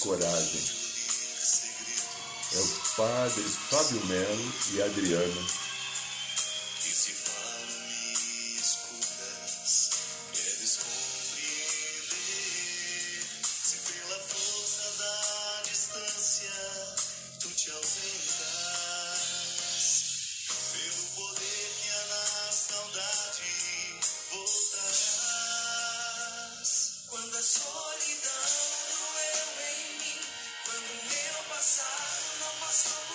Coragem. 0.00 0.62
É 2.54 2.60
o 2.60 2.68
padre 2.96 3.42
Fábio 3.42 4.06
Melo 4.06 4.52
e 4.72 4.82
Adriana 4.82 5.67
Yes. 32.68 33.07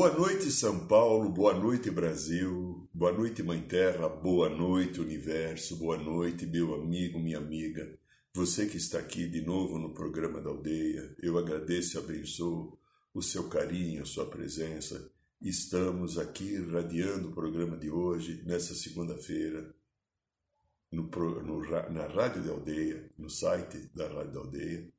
Boa 0.00 0.14
noite, 0.14 0.50
São 0.50 0.86
Paulo, 0.86 1.28
boa 1.28 1.52
noite, 1.52 1.90
Brasil, 1.90 2.88
boa 2.90 3.12
noite, 3.12 3.42
Mãe 3.42 3.60
Terra, 3.60 4.08
boa 4.08 4.48
noite, 4.48 4.98
Universo, 4.98 5.76
boa 5.76 5.98
noite, 5.98 6.46
meu 6.46 6.74
amigo, 6.74 7.18
minha 7.18 7.36
amiga. 7.36 7.98
Você 8.32 8.64
que 8.64 8.78
está 8.78 8.98
aqui 8.98 9.28
de 9.28 9.42
novo 9.42 9.78
no 9.78 9.92
programa 9.92 10.40
da 10.40 10.48
aldeia, 10.48 11.14
eu 11.22 11.36
agradeço 11.36 11.98
e 11.98 12.00
abençoo 12.02 12.78
o 13.12 13.20
seu 13.20 13.50
carinho, 13.50 14.00
a 14.00 14.06
sua 14.06 14.24
presença. 14.24 15.12
Estamos 15.38 16.16
aqui 16.16 16.56
radiando 16.72 17.28
o 17.28 17.34
programa 17.34 17.76
de 17.76 17.90
hoje, 17.90 18.42
nessa 18.46 18.74
segunda-feira, 18.74 19.70
no, 20.90 21.10
no, 21.42 21.90
na 21.90 22.06
Rádio 22.06 22.42
da 22.42 22.52
Aldeia, 22.52 23.12
no 23.18 23.28
site 23.28 23.90
da 23.94 24.08
Rádio 24.08 24.32
da 24.32 24.40
Aldeia, 24.40 24.90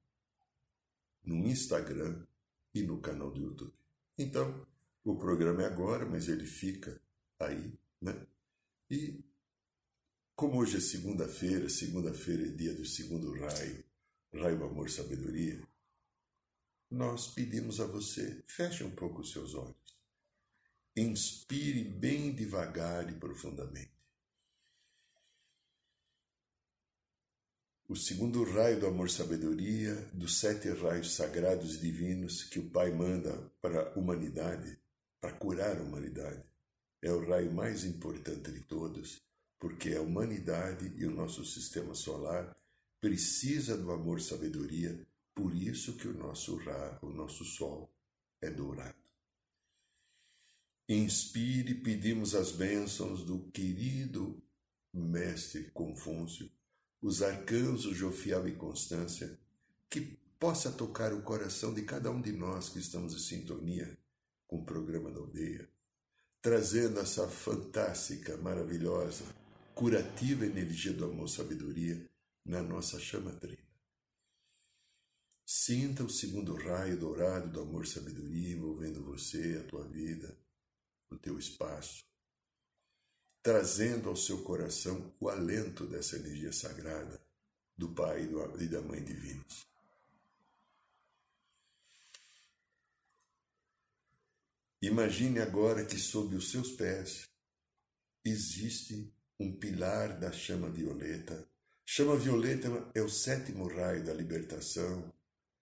no 1.25 1.47
Instagram 1.47 2.23
e 2.71 2.83
no 2.83 2.99
canal 2.99 3.31
do 3.31 3.41
YouTube. 3.41 3.73
Então, 4.15 4.69
o 5.03 5.15
programa 5.15 5.63
é 5.63 5.65
agora, 5.65 6.05
mas 6.05 6.27
ele 6.27 6.45
fica 6.45 7.01
aí, 7.39 7.73
né? 8.01 8.27
E 8.89 9.23
como 10.35 10.59
hoje 10.59 10.77
é 10.77 10.79
segunda-feira, 10.79 11.69
segunda-feira 11.69 12.47
é 12.47 12.49
dia 12.49 12.73
do 12.73 12.85
segundo 12.85 13.31
raio, 13.39 13.83
raio 14.33 14.63
amor 14.63 14.89
sabedoria, 14.89 15.61
nós 16.89 17.27
pedimos 17.27 17.79
a 17.79 17.85
você, 17.85 18.43
feche 18.47 18.83
um 18.83 18.91
pouco 18.91 19.21
os 19.21 19.31
seus 19.31 19.55
olhos. 19.55 19.75
Inspire 20.95 21.83
bem 21.85 22.33
devagar 22.33 23.09
e 23.09 23.13
profundamente. 23.13 23.91
O 27.87 27.95
segundo 27.95 28.43
raio 28.43 28.79
do 28.79 28.87
amor-sabedoria, 28.87 29.95
dos 30.13 30.39
sete 30.39 30.69
raios 30.69 31.13
sagrados 31.13 31.79
divinos 31.79 32.43
que 32.43 32.57
o 32.57 32.69
Pai 32.69 32.89
manda 32.89 33.37
para 33.61 33.89
a 33.89 33.99
humanidade, 33.99 34.80
para 35.21 35.33
curar 35.33 35.77
a 35.77 35.83
humanidade. 35.83 36.43
É 36.99 37.11
o 37.11 37.23
raio 37.23 37.53
mais 37.53 37.85
importante 37.85 38.51
de 38.51 38.61
todos, 38.61 39.21
porque 39.59 39.93
a 39.93 40.01
humanidade 40.01 40.91
e 40.97 41.05
o 41.05 41.11
nosso 41.11 41.45
sistema 41.45 41.93
solar 41.93 42.57
precisa 42.99 43.77
do 43.77 43.91
amor 43.91 44.19
sabedoria, 44.19 44.99
por 45.35 45.55
isso 45.55 45.95
que 45.95 46.07
o 46.07 46.17
nosso 46.17 46.55
ra, 46.57 46.99
o 47.03 47.09
nosso 47.09 47.45
sol 47.45 47.93
é 48.41 48.49
dourado. 48.49 48.99
Inspire, 50.89 51.75
pedimos 51.75 52.35
as 52.35 52.51
bênçãos 52.51 53.23
do 53.23 53.39
querido 53.51 54.41
mestre 54.93 55.71
Confúcio, 55.71 56.51
os 57.01 57.21
arcanjos 57.21 57.95
Jofiel 57.95 58.47
e 58.47 58.55
Constância, 58.55 59.39
que 59.89 60.19
possa 60.39 60.71
tocar 60.71 61.13
o 61.13 61.21
coração 61.21 61.73
de 61.73 61.83
cada 61.83 62.11
um 62.11 62.21
de 62.21 62.31
nós 62.31 62.69
que 62.69 62.79
estamos 62.79 63.13
em 63.13 63.19
sintonia 63.19 63.97
com 64.51 64.57
o 64.57 64.65
programa 64.65 65.09
da 65.09 65.17
aldeia, 65.21 65.65
trazendo 66.41 66.99
essa 66.99 67.25
fantástica, 67.29 68.35
maravilhosa, 68.35 69.23
curativa 69.73 70.45
energia 70.45 70.91
do 70.91 71.05
amor 71.05 71.29
sabedoria 71.29 72.05
na 72.45 72.61
nossa 72.61 72.99
chama 72.99 73.31
trina. 73.31 73.71
Sinta 75.45 76.03
o 76.03 76.09
segundo 76.09 76.53
raio 76.53 76.99
dourado 76.99 77.49
do 77.49 77.61
amor 77.61 77.87
sabedoria 77.87 78.51
envolvendo 78.51 79.01
você, 79.01 79.57
a 79.63 79.69
tua 79.69 79.87
vida, 79.87 80.37
o 81.09 81.17
teu 81.17 81.39
espaço, 81.39 82.03
trazendo 83.41 84.09
ao 84.09 84.17
seu 84.17 84.43
coração 84.43 85.13
o 85.17 85.29
alento 85.29 85.87
dessa 85.87 86.17
energia 86.17 86.51
sagrada 86.51 87.21
do 87.77 87.87
Pai 87.93 88.27
e 88.59 88.67
da 88.67 88.81
Mãe 88.81 89.01
divinos. 89.01 89.70
Imagine 94.83 95.39
agora 95.41 95.85
que 95.85 95.95
sob 95.99 96.35
os 96.35 96.49
seus 96.49 96.71
pés 96.71 97.29
existe 98.25 99.13
um 99.39 99.51
pilar 99.51 100.17
da 100.17 100.31
chama 100.31 100.71
violeta. 100.71 101.47
Chama 101.85 102.15
violeta 102.17 102.67
é 102.95 103.01
o 103.01 103.07
sétimo 103.07 103.67
raio 103.67 104.03
da 104.03 104.11
libertação 104.11 105.13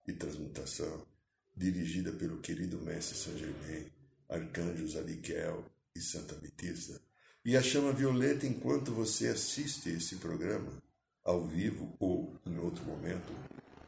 e 0.07 0.13
transmutação, 0.13 1.05
dirigida 1.53 2.13
pelo 2.13 2.39
querido 2.39 2.79
Mestre 2.79 3.17
Saint 3.17 3.39
Germain, 3.39 3.91
arcanjos 4.29 4.95
Aliquel 4.95 5.65
e 5.93 5.99
Santa 5.99 6.35
Betista. 6.35 7.01
E 7.43 7.57
a 7.57 7.61
chama 7.61 7.91
violeta, 7.91 8.47
enquanto 8.47 8.93
você 8.93 9.27
assiste 9.27 9.89
esse 9.89 10.15
programa, 10.15 10.81
ao 11.25 11.45
vivo 11.45 11.93
ou 11.99 12.39
em 12.45 12.57
outro 12.57 12.85
momento, 12.85 13.33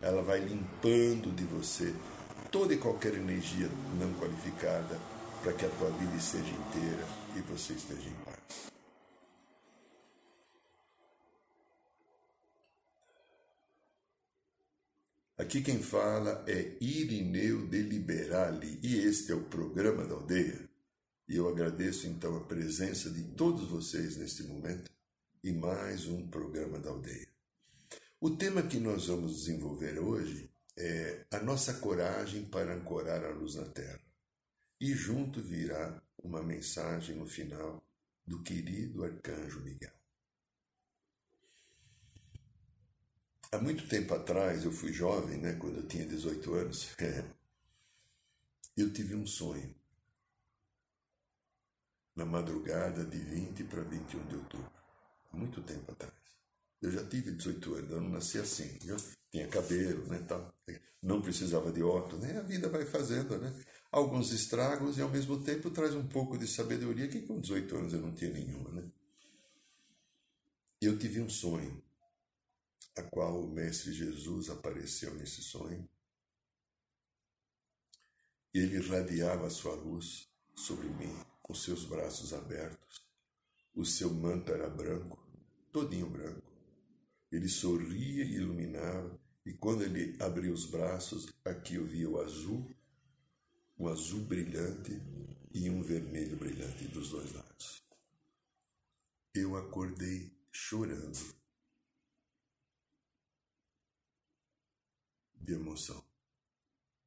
ela 0.01 0.21
vai 0.21 0.41
limpando 0.41 1.33
de 1.33 1.45
você 1.45 1.95
toda 2.51 2.73
e 2.73 2.77
qualquer 2.77 3.13
energia 3.13 3.69
não 3.97 4.13
qualificada 4.19 4.99
para 5.41 5.53
que 5.53 5.65
a 5.65 5.69
tua 5.69 5.89
vida 5.91 6.19
seja 6.19 6.49
inteira 6.49 7.03
e 7.35 7.41
você 7.41 7.73
esteja 7.73 8.07
em 8.07 8.13
paz. 8.23 8.71
Aqui 15.37 15.61
quem 15.63 15.81
fala 15.81 16.45
é 16.47 16.77
Irineu 16.79 17.65
de 17.67 17.81
Liberali 17.81 18.79
e 18.83 18.99
este 18.99 19.31
é 19.31 19.35
o 19.35 19.43
programa 19.45 20.05
da 20.05 20.13
aldeia. 20.13 20.69
E 21.27 21.35
eu 21.35 21.49
agradeço 21.49 22.07
então 22.07 22.37
a 22.37 22.41
presença 22.41 23.09
de 23.09 23.23
todos 23.23 23.67
vocês 23.67 24.17
neste 24.17 24.43
momento 24.43 24.91
e 25.43 25.51
mais 25.51 26.05
um 26.05 26.27
programa 26.27 26.77
da 26.77 26.91
aldeia. 26.91 27.27
O 28.19 28.29
tema 28.29 28.61
que 28.61 28.79
nós 28.79 29.07
vamos 29.07 29.35
desenvolver 29.35 29.97
hoje 29.97 30.51
é 30.77 31.25
a 31.31 31.39
nossa 31.39 31.73
coragem 31.73 32.45
para 32.45 32.75
ancorar 32.75 33.25
a 33.25 33.31
luz 33.31 33.55
na 33.55 33.65
terra 33.65 34.10
e 34.81 34.95
junto 34.95 35.39
virá 35.39 36.01
uma 36.17 36.41
mensagem 36.41 37.15
no 37.15 37.27
final 37.27 37.85
do 38.25 38.41
querido 38.41 39.03
arcanjo 39.03 39.61
Miguel. 39.61 39.93
Há 43.51 43.59
muito 43.59 43.87
tempo 43.87 44.15
atrás, 44.15 44.63
eu 44.63 44.71
fui 44.71 44.91
jovem, 44.91 45.37
né, 45.37 45.53
quando 45.53 45.77
eu 45.77 45.87
tinha 45.87 46.07
18 46.07 46.53
anos, 46.55 46.95
eu 48.75 48.91
tive 48.91 49.13
um 49.13 49.27
sonho. 49.27 49.75
Na 52.15 52.25
madrugada 52.25 53.05
de 53.05 53.19
20 53.19 53.63
para 53.65 53.83
21 53.83 54.27
de 54.27 54.35
outubro, 54.35 54.71
muito 55.31 55.61
tempo 55.61 55.91
atrás. 55.91 56.13
Eu 56.81 56.91
já 56.91 57.05
tive 57.05 57.31
18 57.31 57.75
anos, 57.75 57.91
eu 57.91 58.01
não 58.01 58.09
nasci 58.09 58.39
assim. 58.39 58.79
Eu 58.85 58.97
tinha 59.29 59.47
cabelo, 59.47 60.07
né, 60.07 60.19
tal. 60.27 60.53
Não 61.01 61.21
precisava 61.21 61.71
de 61.71 61.83
óculos, 61.83 62.21
né? 62.21 62.39
A 62.39 62.41
vida 62.41 62.67
vai 62.69 62.85
fazendo, 62.85 63.37
né? 63.37 63.53
Alguns 63.91 64.31
estragos 64.31 64.97
e 64.97 65.01
ao 65.01 65.09
mesmo 65.09 65.43
tempo 65.43 65.69
traz 65.69 65.93
um 65.93 66.07
pouco 66.07 66.37
de 66.37 66.47
sabedoria 66.47 67.09
que 67.09 67.21
com 67.23 67.41
18 67.41 67.75
anos 67.75 67.93
eu 67.93 67.99
não 67.99 68.13
tinha 68.13 68.31
nenhuma, 68.31 68.69
né? 68.69 68.89
Eu 70.79 70.97
tive 70.97 71.19
um 71.19 71.29
sonho, 71.29 71.83
a 72.95 73.03
qual 73.03 73.43
o 73.43 73.49
mestre 73.49 73.91
Jesus 73.91 74.49
apareceu 74.49 75.13
nesse 75.15 75.41
sonho. 75.41 75.87
E 78.53 78.59
ele 78.59 78.77
irradiava 78.77 79.47
a 79.47 79.49
sua 79.49 79.75
luz 79.75 80.27
sobre 80.55 80.87
mim, 80.87 81.13
com 81.43 81.53
seus 81.53 81.83
braços 81.83 82.33
abertos. 82.33 83.01
O 83.75 83.85
seu 83.85 84.13
manto 84.13 84.53
era 84.53 84.69
branco, 84.69 85.19
todinho 85.71 86.09
branco. 86.09 86.49
Ele 87.29 87.49
sorria 87.49 88.23
e 88.23 88.35
iluminava, 88.35 89.19
e 89.45 89.53
quando 89.53 89.83
ele 89.83 90.15
abria 90.21 90.51
os 90.51 90.65
braços, 90.65 91.27
aqui 91.43 91.75
eu 91.75 91.85
via 91.85 92.09
o 92.09 92.19
azul, 92.21 92.69
um 93.81 93.87
azul 93.87 94.21
brilhante 94.25 95.01
e 95.51 95.67
um 95.67 95.81
vermelho 95.81 96.37
brilhante 96.37 96.87
dos 96.89 97.09
dois 97.09 97.33
lados. 97.33 97.83
Eu 99.33 99.57
acordei 99.57 100.31
chorando 100.51 101.17
de 105.33 105.53
emoção. 105.53 106.05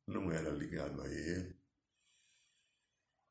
Não 0.04 0.32
era 0.32 0.50
ligado 0.50 1.00
a 1.00 1.08
ele, 1.08 1.56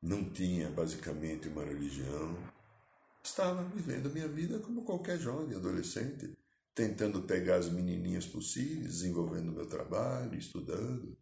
não 0.00 0.32
tinha 0.32 0.70
basicamente 0.70 1.46
uma 1.48 1.64
religião, 1.64 2.34
estava 3.22 3.62
vivendo 3.62 4.08
a 4.08 4.12
minha 4.12 4.26
vida 4.26 4.58
como 4.58 4.84
qualquer 4.84 5.18
jovem, 5.20 5.54
adolescente, 5.54 6.34
tentando 6.74 7.22
pegar 7.22 7.56
as 7.56 7.68
menininhas 7.68 8.26
possíveis, 8.26 8.94
desenvolvendo 8.94 9.52
meu 9.52 9.66
trabalho, 9.66 10.34
estudando, 10.34 11.16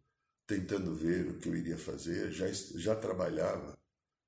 tentando 0.53 0.93
ver 0.93 1.27
o 1.27 1.39
que 1.39 1.49
eu 1.49 1.55
iria 1.55 1.77
fazer. 1.77 2.31
Já, 2.31 2.47
já 2.75 2.95
trabalhava 2.95 3.77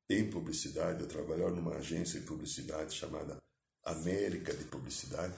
em 0.10 0.30
publicidade, 0.30 1.02
eu 1.02 1.08
trabalhava 1.08 1.52
numa 1.52 1.76
agência 1.76 2.20
de 2.20 2.26
publicidade 2.26 2.96
chamada 2.96 3.38
América 3.84 4.54
de 4.54 4.64
Publicidade. 4.66 5.36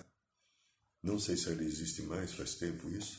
Não 1.04 1.20
sei 1.20 1.36
se 1.36 1.50
ela 1.50 1.64
existe 1.64 2.02
mais, 2.04 2.34
faz 2.34 2.56
tempo 2.56 2.90
isso. 2.90 3.18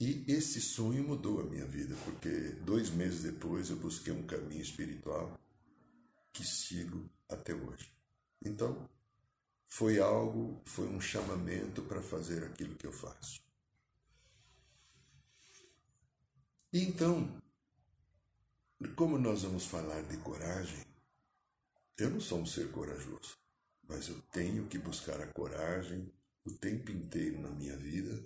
E 0.00 0.24
esse 0.26 0.60
sonho 0.60 1.04
mudou 1.04 1.40
a 1.40 1.44
minha 1.44 1.66
vida, 1.66 1.94
porque 2.04 2.30
dois 2.64 2.90
meses 2.90 3.22
depois 3.22 3.70
eu 3.70 3.76
busquei 3.76 4.12
um 4.12 4.26
caminho 4.26 4.62
espiritual 4.62 5.38
que 6.32 6.44
sigo 6.44 7.08
até 7.28 7.54
hoje. 7.54 7.92
Então, 8.44 8.88
foi 9.68 10.00
algo, 10.00 10.60
foi 10.64 10.86
um 10.86 11.00
chamamento 11.00 11.82
para 11.82 12.02
fazer 12.02 12.44
aquilo 12.44 12.74
que 12.74 12.86
eu 12.86 12.92
faço. 12.92 13.44
E 15.54 16.62
então, 16.74 17.40
como 18.96 19.18
nós 19.18 19.42
vamos 19.42 19.64
falar 19.64 20.02
de 20.02 20.16
coragem, 20.18 20.84
eu 21.96 22.10
não 22.10 22.20
sou 22.20 22.40
um 22.40 22.46
ser 22.46 22.70
corajoso, 22.70 23.38
mas 23.88 24.08
eu 24.08 24.20
tenho 24.32 24.66
que 24.66 24.78
buscar 24.78 25.20
a 25.20 25.26
coragem 25.26 26.12
o 26.44 26.50
tempo 26.50 26.90
inteiro 26.90 27.40
na 27.40 27.50
minha 27.50 27.76
vida 27.76 28.22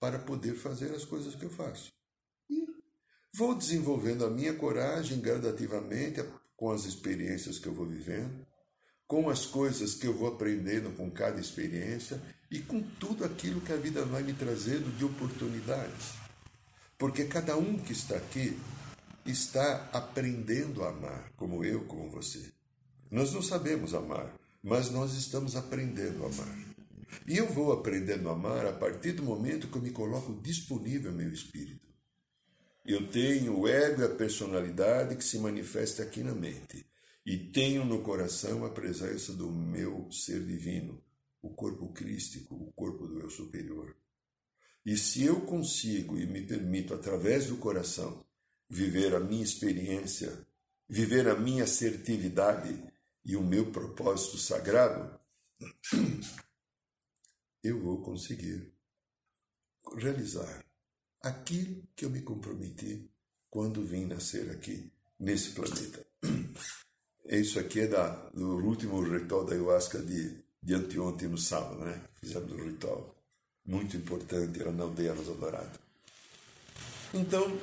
para 0.00 0.18
poder 0.18 0.54
fazer 0.54 0.92
as 0.94 1.04
coisas 1.04 1.34
que 1.34 1.44
eu 1.44 1.50
faço. 1.50 1.92
E 2.50 2.66
vou 3.32 3.54
desenvolvendo 3.54 4.24
a 4.24 4.30
minha 4.30 4.54
coragem 4.54 5.20
gradativamente 5.20 6.20
com 6.56 6.70
as 6.70 6.84
experiências 6.84 7.58
que 7.58 7.68
eu 7.68 7.74
vou 7.74 7.86
vivendo 7.86 8.46
com 9.12 9.28
as 9.28 9.44
coisas 9.44 9.94
que 9.94 10.06
eu 10.06 10.14
vou 10.14 10.26
aprendendo 10.26 10.90
com 10.96 11.10
cada 11.10 11.38
experiência 11.38 12.18
e 12.50 12.60
com 12.60 12.80
tudo 12.80 13.26
aquilo 13.26 13.60
que 13.60 13.70
a 13.70 13.76
vida 13.76 14.06
vai 14.06 14.22
me 14.22 14.32
trazendo 14.32 14.90
de 14.96 15.04
oportunidades. 15.04 16.21
Porque 17.02 17.24
cada 17.24 17.56
um 17.56 17.76
que 17.76 17.92
está 17.92 18.14
aqui 18.14 18.56
está 19.26 19.90
aprendendo 19.92 20.84
a 20.84 20.90
amar, 20.90 21.32
como 21.36 21.64
eu, 21.64 21.84
como 21.86 22.08
você. 22.08 22.52
Nós 23.10 23.32
não 23.32 23.42
sabemos 23.42 23.92
amar, 23.92 24.32
mas 24.62 24.88
nós 24.88 25.12
estamos 25.14 25.56
aprendendo 25.56 26.22
a 26.22 26.26
amar. 26.28 26.58
E 27.26 27.36
eu 27.36 27.52
vou 27.52 27.72
aprendendo 27.72 28.28
a 28.28 28.34
amar 28.34 28.64
a 28.66 28.72
partir 28.72 29.14
do 29.14 29.24
momento 29.24 29.66
que 29.66 29.76
eu 29.76 29.82
me 29.82 29.90
coloco 29.90 30.40
disponível 30.40 31.10
meu 31.10 31.32
espírito. 31.32 31.88
Eu 32.86 33.08
tenho 33.08 33.58
o 33.58 33.66
ego 33.66 34.02
e 34.02 34.04
a 34.04 34.08
personalidade 34.08 35.16
que 35.16 35.24
se 35.24 35.40
manifesta 35.40 36.04
aqui 36.04 36.22
na 36.22 36.36
mente 36.36 36.86
e 37.26 37.36
tenho 37.36 37.84
no 37.84 38.02
coração 38.02 38.64
a 38.64 38.70
presença 38.70 39.32
do 39.32 39.50
meu 39.50 40.06
ser 40.12 40.38
divino, 40.46 41.02
o 41.42 41.50
corpo 41.50 41.88
crístico, 41.88 42.54
o 42.54 42.70
corpo 42.70 43.08
do 43.08 43.18
eu 43.18 43.28
superior. 43.28 43.92
E 44.84 44.96
se 44.96 45.24
eu 45.24 45.42
consigo 45.42 46.18
e 46.18 46.26
me 46.26 46.44
permito, 46.44 46.92
através 46.92 47.46
do 47.46 47.56
coração, 47.56 48.24
viver 48.68 49.14
a 49.14 49.20
minha 49.20 49.44
experiência, 49.44 50.46
viver 50.88 51.28
a 51.28 51.38
minha 51.38 51.64
assertividade 51.64 52.82
e 53.24 53.36
o 53.36 53.42
meu 53.42 53.70
propósito 53.70 54.38
sagrado, 54.38 55.18
eu 57.62 57.80
vou 57.80 58.02
conseguir 58.02 58.72
realizar 59.96 60.64
aquilo 61.20 61.86
que 61.94 62.04
eu 62.04 62.10
me 62.10 62.22
comprometi 62.22 63.08
quando 63.48 63.86
vim 63.86 64.06
nascer 64.06 64.50
aqui 64.50 64.92
nesse 65.18 65.50
planeta. 65.50 66.04
Isso 67.26 67.60
aqui 67.60 67.80
é 67.80 67.86
da, 67.86 68.30
do 68.30 68.56
último 68.56 69.00
ritual 69.00 69.44
da 69.44 69.52
ayahuasca 69.52 70.02
de, 70.02 70.42
de 70.60 70.74
anteontem 70.74 71.28
no 71.28 71.38
sábado, 71.38 71.84
né? 71.84 72.04
Fizemos 72.14 72.50
um 72.50 72.64
ritual 72.64 73.21
muito 73.64 73.96
importante, 73.96 74.60
era 74.60 74.72
na 74.72 74.84
aldeia 74.84 75.14
Rosa 75.14 75.34
Dourada. 75.34 75.80
Então, 77.14 77.58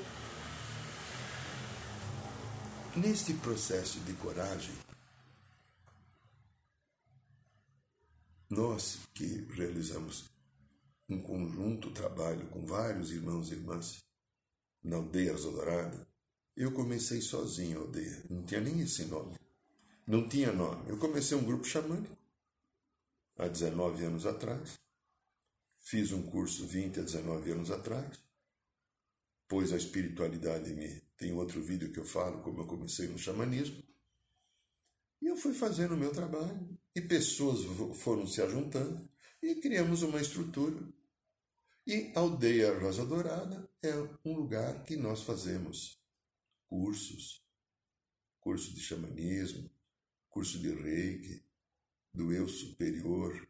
neste 2.95 3.33
processo 3.33 3.99
de 4.01 4.13
coragem, 4.13 4.73
nós 8.49 8.99
que 9.13 9.47
realizamos 9.53 10.25
um 11.07 11.21
conjunto 11.21 11.91
trabalho 11.91 12.45
com 12.47 12.65
vários 12.65 13.11
irmãos 13.11 13.49
e 13.49 13.55
irmãs 13.55 14.03
na 14.83 14.97
aldeia 14.97 15.33
Dourada, 15.33 16.07
eu 16.55 16.71
comecei 16.71 17.21
sozinho 17.21 17.79
a 17.79 17.81
aldeia, 17.81 18.23
não 18.29 18.43
tinha 18.43 18.61
nem 18.61 18.81
esse 18.81 19.05
nome. 19.05 19.35
Não 20.05 20.27
tinha 20.27 20.51
nome. 20.51 20.89
Eu 20.89 20.97
comecei 20.97 21.37
um 21.37 21.43
grupo 21.43 21.63
xamânico 21.63 22.17
há 23.37 23.47
19 23.47 24.05
anos 24.05 24.25
atrás. 24.25 24.79
Fiz 25.89 26.11
um 26.11 26.21
curso 26.21 26.67
20 26.67 26.99
a 26.99 27.03
19 27.03 27.51
anos 27.51 27.71
atrás. 27.71 28.23
Pois 29.47 29.73
a 29.73 29.75
espiritualidade 29.75 30.71
me. 30.71 31.01
Tem 31.17 31.33
outro 31.33 31.63
vídeo 31.63 31.91
que 31.91 31.97
eu 31.97 32.05
falo 32.05 32.43
como 32.43 32.61
eu 32.61 32.67
comecei 32.67 33.07
no 33.07 33.17
xamanismo. 33.17 33.83
E 35.19 35.25
eu 35.25 35.35
fui 35.35 35.51
fazendo 35.51 35.95
o 35.95 35.97
meu 35.97 36.11
trabalho. 36.11 36.77
E 36.95 37.01
pessoas 37.01 37.61
foram 37.97 38.27
se 38.27 38.39
ajuntando. 38.39 39.09
E 39.41 39.55
criamos 39.55 40.03
uma 40.03 40.21
estrutura. 40.21 40.79
E 41.87 42.11
a 42.15 42.19
Aldeia 42.19 42.77
Rosa 42.77 43.03
Dourada 43.03 43.67
é 43.81 43.95
um 44.23 44.35
lugar 44.35 44.85
que 44.85 44.95
nós 44.95 45.23
fazemos 45.23 45.99
cursos, 46.67 47.43
curso 48.39 48.75
de 48.75 48.79
xamanismo, 48.79 49.67
curso 50.29 50.59
de 50.59 50.71
reiki, 50.71 51.43
do 52.13 52.31
eu 52.31 52.47
superior, 52.47 53.48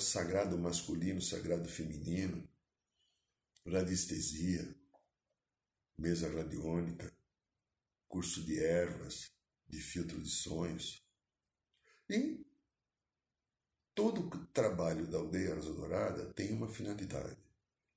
sagrado 0.00 0.58
masculino, 0.58 1.20
sagrado 1.20 1.68
feminino, 1.68 2.46
radiestesia, 3.66 4.74
mesa 5.98 6.30
radiônica, 6.30 7.12
curso 8.08 8.44
de 8.44 8.62
ervas, 8.62 9.30
de 9.66 9.80
filtro 9.80 10.20
de 10.20 10.28
sonhos. 10.28 11.02
E 12.10 12.44
todo 13.94 14.20
o 14.20 14.46
trabalho 14.48 15.06
da 15.06 15.18
aldeia 15.18 15.54
Rosa 15.54 15.72
Dourada 15.72 16.32
tem 16.34 16.52
uma 16.52 16.68
finalidade: 16.68 17.38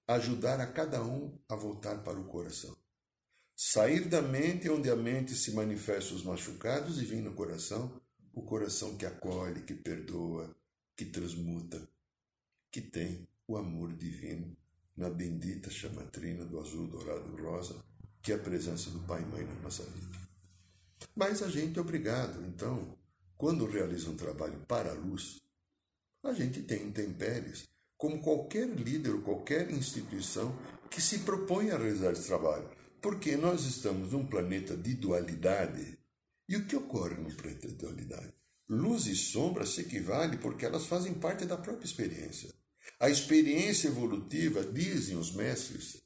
ajudar 0.08 0.62
a 0.62 0.72
cada 0.72 1.04
um 1.04 1.38
a 1.50 1.56
voltar 1.56 2.04
para 2.04 2.20
o 2.20 2.28
coração. 2.28 2.76
Sair 3.58 4.08
da 4.08 4.22
mente 4.22 4.70
onde 4.70 4.90
a 4.90 4.96
mente 4.96 5.34
se 5.34 5.52
manifesta 5.52 6.14
os 6.14 6.24
machucados 6.24 7.02
e 7.02 7.06
vir 7.06 7.22
no 7.22 7.34
coração, 7.34 8.02
o 8.34 8.44
coração 8.44 8.98
que 8.98 9.06
acolhe, 9.06 9.64
que 9.64 9.74
perdoa, 9.74 10.54
que 10.96 11.06
transmuta, 11.06 11.88
que 12.72 12.82
tem 12.82 13.28
o 13.48 13.58
amor 13.58 13.94
divino 13.94 14.56
na 14.96 15.10
bendita 15.10 15.70
chamatrina 15.70 16.46
do 16.46 16.60
azul, 16.60 16.88
dourado 16.88 17.36
rosa, 17.42 17.76
que 18.22 18.32
é 18.32 18.36
a 18.36 18.40
presença 18.40 18.90
do 18.90 19.00
Pai 19.02 19.22
e 19.22 19.26
Mãe 19.26 19.44
na 19.44 19.56
nossa 19.56 19.84
vida. 19.84 20.18
Mas 21.16 21.44
a 21.44 21.50
gente 21.50 21.78
é 21.78 21.82
obrigado, 21.82 22.44
então, 22.46 22.98
quando 23.38 23.66
realiza 23.66 24.10
um 24.10 24.16
trabalho 24.16 24.60
para 24.68 24.92
a 24.92 24.94
luz, 24.94 25.42
a 26.24 26.34
gente 26.34 26.62
tem 26.64 26.88
intempéries, 26.88 27.68
como 27.98 28.22
qualquer 28.22 28.68
líder 28.68 29.12
ou 29.12 29.22
qualquer 29.22 29.70
instituição 29.72 30.58
que 30.90 31.02
se 31.02 31.20
propõe 31.20 31.72
a 31.72 31.78
realizar 31.78 32.12
esse 32.12 32.28
trabalho. 32.28 32.70
Porque 33.02 33.38
nós 33.38 33.66
estamos 33.66 34.12
num 34.12 34.26
planeta 34.26 34.76
de 34.76 34.96
dualidade. 34.96 36.00
E 36.50 36.58
o 36.58 36.66
que 36.66 36.76
ocorre 36.76 37.16
no 37.16 37.34
planeta 37.34 37.68
de 37.68 37.76
dualidade? 37.76 38.34
Luz 38.68 39.06
e 39.08 39.16
sombra 39.16 39.66
se 39.66 39.82
equivalem 39.82 40.38
porque 40.38 40.66
elas 40.66 40.86
fazem 40.86 41.14
parte 41.14 41.46
da 41.46 41.58
própria 41.58 41.86
experiência. 41.86 42.54
A 43.00 43.10
experiência 43.10 43.88
evolutiva, 43.88 44.64
dizem 44.64 45.18
os 45.18 45.32
mestres, 45.32 46.02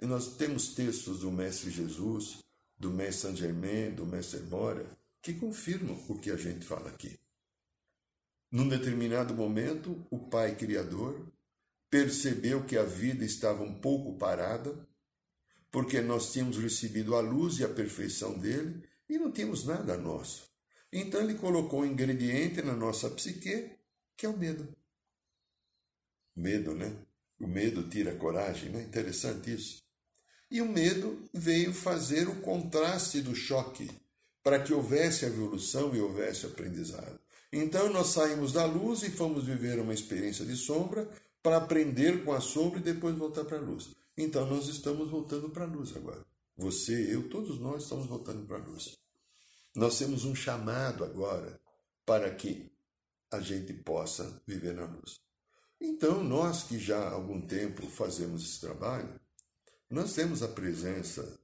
nós 0.00 0.36
temos 0.36 0.74
textos 0.74 1.20
do 1.20 1.32
Mestre 1.32 1.70
Jesus, 1.70 2.44
do 2.78 2.90
Mestre 2.90 3.22
Saint 3.22 3.36
Germain, 3.36 3.90
do 3.90 4.06
Mestre 4.06 4.40
Moria, 4.42 4.86
que 5.20 5.34
confirmam 5.34 6.00
o 6.08 6.18
que 6.18 6.30
a 6.30 6.36
gente 6.36 6.64
fala 6.64 6.88
aqui. 6.88 7.18
Num 8.50 8.68
determinado 8.68 9.34
momento, 9.34 10.06
o 10.10 10.18
Pai 10.18 10.54
Criador 10.54 11.26
percebeu 11.90 12.64
que 12.64 12.78
a 12.78 12.84
vida 12.84 13.24
estava 13.24 13.62
um 13.62 13.74
pouco 13.80 14.16
parada, 14.16 14.86
porque 15.70 16.00
nós 16.00 16.32
tínhamos 16.32 16.56
recebido 16.56 17.14
a 17.14 17.20
luz 17.20 17.58
e 17.58 17.64
a 17.64 17.68
perfeição 17.68 18.38
dele 18.38 18.82
e 19.08 19.18
não 19.18 19.30
tínhamos 19.30 19.64
nada 19.64 19.96
nosso. 19.96 20.47
Então 20.92 21.20
ele 21.20 21.34
colocou 21.34 21.80
um 21.80 21.86
ingrediente 21.86 22.62
na 22.62 22.74
nossa 22.74 23.10
psique, 23.10 23.70
que 24.16 24.26
é 24.26 24.28
o 24.28 24.36
medo. 24.36 24.68
Medo, 26.34 26.74
né? 26.74 26.92
O 27.38 27.46
medo 27.46 27.88
tira 27.88 28.12
a 28.12 28.16
coragem, 28.16 28.70
né? 28.70 28.82
Interessante 28.82 29.52
isso. 29.52 29.82
E 30.50 30.62
o 30.62 30.68
medo 30.68 31.28
veio 31.32 31.74
fazer 31.74 32.26
o 32.28 32.40
contraste 32.40 33.20
do 33.20 33.34
choque, 33.34 33.90
para 34.42 34.58
que 34.58 34.72
houvesse 34.72 35.26
evolução 35.26 35.94
e 35.94 36.00
houvesse 36.00 36.46
aprendizado. 36.46 37.18
Então 37.52 37.92
nós 37.92 38.08
saímos 38.08 38.52
da 38.52 38.64
luz 38.64 39.02
e 39.02 39.10
fomos 39.10 39.44
viver 39.44 39.78
uma 39.78 39.92
experiência 39.92 40.44
de 40.44 40.56
sombra 40.56 41.08
para 41.42 41.58
aprender 41.58 42.24
com 42.24 42.32
a 42.32 42.40
sombra 42.40 42.78
e 42.78 42.82
depois 42.82 43.16
voltar 43.16 43.44
para 43.44 43.58
a 43.58 43.60
luz. 43.60 43.90
Então 44.16 44.46
nós 44.46 44.68
estamos 44.68 45.10
voltando 45.10 45.50
para 45.50 45.64
a 45.64 45.68
luz 45.68 45.94
agora. 45.96 46.24
Você, 46.56 47.14
eu, 47.14 47.28
todos 47.28 47.58
nós 47.60 47.84
estamos 47.84 48.06
voltando 48.06 48.46
para 48.46 48.56
a 48.56 48.60
luz. 48.60 48.98
Nós 49.78 49.96
temos 49.96 50.24
um 50.24 50.34
chamado 50.34 51.04
agora 51.04 51.56
para 52.04 52.34
que 52.34 52.68
a 53.30 53.38
gente 53.38 53.72
possa 53.72 54.42
viver 54.44 54.74
na 54.74 54.84
luz. 54.84 55.20
Então, 55.80 56.24
nós 56.24 56.64
que 56.64 56.80
já 56.80 56.98
há 56.98 57.12
algum 57.12 57.40
tempo 57.40 57.86
fazemos 57.86 58.42
esse 58.42 58.60
trabalho, 58.60 59.20
nós 59.88 60.14
temos 60.14 60.42
a 60.42 60.48
presença 60.48 61.38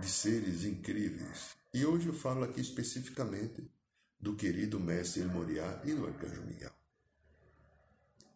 de 0.00 0.08
seres 0.08 0.64
incríveis. 0.64 1.54
E 1.74 1.84
hoje 1.84 2.06
eu 2.06 2.14
falo 2.14 2.44
aqui 2.44 2.62
especificamente 2.62 3.70
do 4.18 4.34
querido 4.34 4.80
mestre 4.80 5.26
Moriá 5.26 5.82
e 5.84 5.92
do 5.92 6.06
arcanjo 6.06 6.46
Miguel. 6.46 6.72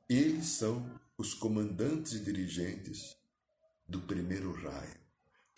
Eles 0.06 0.48
são 0.48 1.00
os 1.16 1.32
comandantes 1.32 2.12
e 2.12 2.20
dirigentes 2.20 3.16
do 3.88 4.02
primeiro 4.02 4.52
raio. 4.52 4.99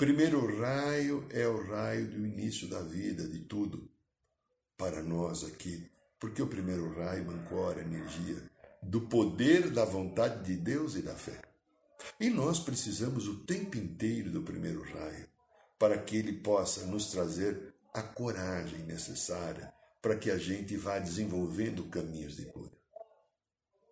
Primeiro 0.03 0.59
raio 0.61 1.25
é 1.31 1.47
o 1.47 1.63
raio 1.63 2.09
do 2.09 2.27
início 2.27 2.67
da 2.67 2.83
vida, 2.83 3.23
de 3.29 3.39
tudo, 3.39 3.89
para 4.77 5.01
nós 5.01 5.45
aqui, 5.45 5.89
porque 6.19 6.43
o 6.43 6.49
primeiro 6.49 6.93
raio 6.93 7.31
ancora 7.31 7.79
a 7.79 7.85
energia 7.85 8.43
do 8.83 9.03
poder 9.03 9.71
da 9.71 9.85
vontade 9.85 10.43
de 10.43 10.57
Deus 10.57 10.97
e 10.97 11.03
da 11.03 11.15
fé. 11.15 11.41
E 12.19 12.29
nós 12.29 12.59
precisamos 12.59 13.29
o 13.29 13.45
tempo 13.45 13.79
inteiro 13.79 14.29
do 14.29 14.43
primeiro 14.43 14.83
raio 14.83 15.29
para 15.79 15.97
que 15.97 16.17
ele 16.17 16.33
possa 16.33 16.85
nos 16.87 17.13
trazer 17.13 17.73
a 17.95 18.03
coragem 18.03 18.81
necessária 18.81 19.73
para 20.03 20.17
que 20.17 20.33
a 20.33 20.37
gente 20.37 20.77
vá 20.77 20.99
desenvolvendo 20.99 21.85
caminhos 21.85 22.35
de 22.35 22.47
cura. 22.47 22.73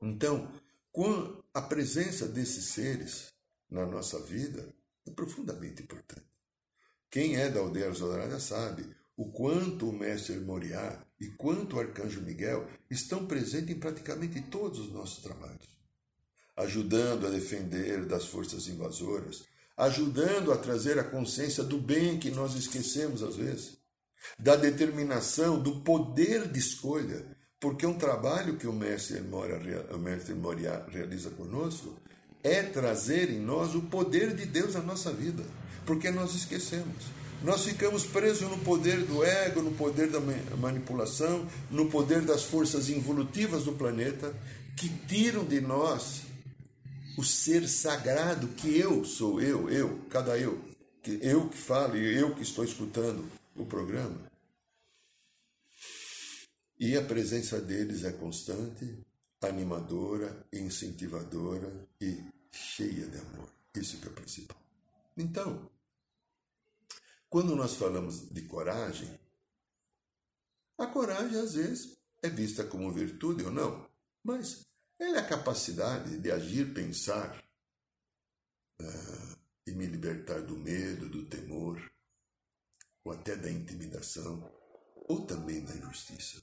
Então, 0.02 0.52
com 0.90 1.40
a 1.54 1.62
presença 1.62 2.26
desses 2.26 2.64
seres 2.64 3.28
na 3.70 3.86
nossa 3.86 4.18
vida 4.18 4.74
é 5.10 5.14
profundamente 5.14 5.82
importante. 5.82 6.26
Quem 7.10 7.36
é 7.36 7.50
da 7.50 7.60
aldeia 7.60 7.90
Dourada 7.90 8.38
sabe 8.38 8.86
o 9.16 9.30
quanto 9.30 9.88
o 9.88 9.92
mestre 9.92 10.38
Moriá 10.38 11.04
e 11.20 11.26
quanto 11.26 11.76
o 11.76 11.80
arcanjo 11.80 12.22
Miguel 12.22 12.66
estão 12.88 13.26
presentes 13.26 13.76
em 13.76 13.78
praticamente 13.78 14.40
todos 14.42 14.78
os 14.78 14.92
nossos 14.92 15.22
trabalhos, 15.22 15.68
ajudando 16.56 17.26
a 17.26 17.30
defender 17.30 18.06
das 18.06 18.26
forças 18.26 18.68
invasoras, 18.68 19.44
ajudando 19.76 20.52
a 20.52 20.56
trazer 20.56 20.98
a 20.98 21.04
consciência 21.04 21.64
do 21.64 21.78
bem 21.78 22.18
que 22.18 22.30
nós 22.30 22.54
esquecemos 22.54 23.22
às 23.22 23.36
vezes, 23.36 23.78
da 24.38 24.56
determinação, 24.56 25.60
do 25.60 25.80
poder 25.80 26.48
de 26.48 26.58
escolha, 26.58 27.36
porque 27.58 27.84
um 27.84 27.98
trabalho 27.98 28.56
que 28.56 28.66
o 28.66 28.72
mestre 28.72 29.20
Moria, 29.20 29.86
o 29.92 29.98
mestre 29.98 30.34
Moria 30.34 30.86
realiza 30.88 31.30
conosco 31.30 32.00
é 32.42 32.62
trazer 32.62 33.30
em 33.30 33.38
nós 33.38 33.74
o 33.74 33.82
poder 33.82 34.34
de 34.34 34.46
Deus 34.46 34.74
na 34.74 34.80
nossa 34.80 35.12
vida, 35.12 35.44
porque 35.84 36.10
nós 36.10 36.34
esquecemos. 36.34 37.20
Nós 37.42 37.64
ficamos 37.64 38.04
presos 38.04 38.50
no 38.50 38.58
poder 38.58 39.02
do 39.04 39.24
ego, 39.24 39.62
no 39.62 39.72
poder 39.72 40.10
da 40.10 40.20
manipulação, 40.56 41.48
no 41.70 41.88
poder 41.88 42.20
das 42.20 42.42
forças 42.42 42.90
involutivas 42.90 43.64
do 43.64 43.72
planeta, 43.72 44.34
que 44.76 44.88
tiram 45.06 45.44
de 45.44 45.60
nós 45.60 46.22
o 47.16 47.24
ser 47.24 47.66
sagrado 47.68 48.48
que 48.48 48.78
eu 48.78 49.04
sou, 49.04 49.40
eu, 49.40 49.68
eu, 49.70 49.98
cada 50.10 50.38
eu, 50.38 50.58
que 51.02 51.18
eu 51.22 51.48
que 51.48 51.56
falo 51.56 51.96
e 51.96 52.14
eu 52.16 52.34
que 52.34 52.42
estou 52.42 52.64
escutando 52.64 53.24
o 53.56 53.64
programa. 53.64 54.30
E 56.78 56.96
a 56.96 57.02
presença 57.02 57.60
deles 57.60 58.04
é 58.04 58.12
constante, 58.12 58.98
animadora, 59.42 60.46
incentivadora 60.52 61.88
e 62.00 62.22
cheia 62.52 63.06
de 63.06 63.18
amor. 63.18 63.48
Isso 63.74 63.98
que 63.98 64.08
é 64.08 64.10
o 64.10 64.14
principal. 64.14 64.60
Então, 65.16 65.70
quando 67.28 67.54
nós 67.54 67.76
falamos 67.76 68.28
de 68.28 68.42
coragem, 68.42 69.18
a 70.76 70.86
coragem 70.86 71.38
às 71.38 71.54
vezes 71.54 71.96
é 72.22 72.28
vista 72.28 72.64
como 72.64 72.92
virtude 72.92 73.44
ou 73.44 73.50
não, 73.50 73.88
mas 74.22 74.66
ela 74.98 75.18
é 75.18 75.20
a 75.20 75.28
capacidade 75.28 76.18
de 76.18 76.30
agir, 76.30 76.74
pensar 76.74 77.42
uh, 78.80 79.38
e 79.66 79.72
me 79.72 79.86
libertar 79.86 80.42
do 80.42 80.56
medo, 80.56 81.08
do 81.08 81.24
temor, 81.26 81.80
ou 83.04 83.12
até 83.12 83.36
da 83.36 83.50
intimidação, 83.50 84.50
ou 85.08 85.24
também 85.24 85.64
da 85.64 85.74
injustiça. 85.74 86.42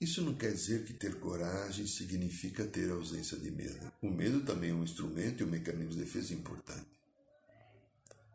Isso 0.00 0.22
não 0.22 0.34
quer 0.34 0.52
dizer 0.52 0.84
que 0.84 0.92
ter 0.92 1.18
coragem 1.18 1.86
significa 1.86 2.64
ter 2.64 2.90
ausência 2.90 3.36
de 3.36 3.50
medo. 3.50 3.92
O 4.00 4.08
medo 4.08 4.44
também 4.44 4.70
é 4.70 4.74
um 4.74 4.84
instrumento 4.84 5.42
e 5.42 5.44
um 5.44 5.50
mecanismo 5.50 5.90
de 5.90 5.98
defesa 5.98 6.32
importante. 6.32 6.86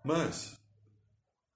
Mas 0.04 0.58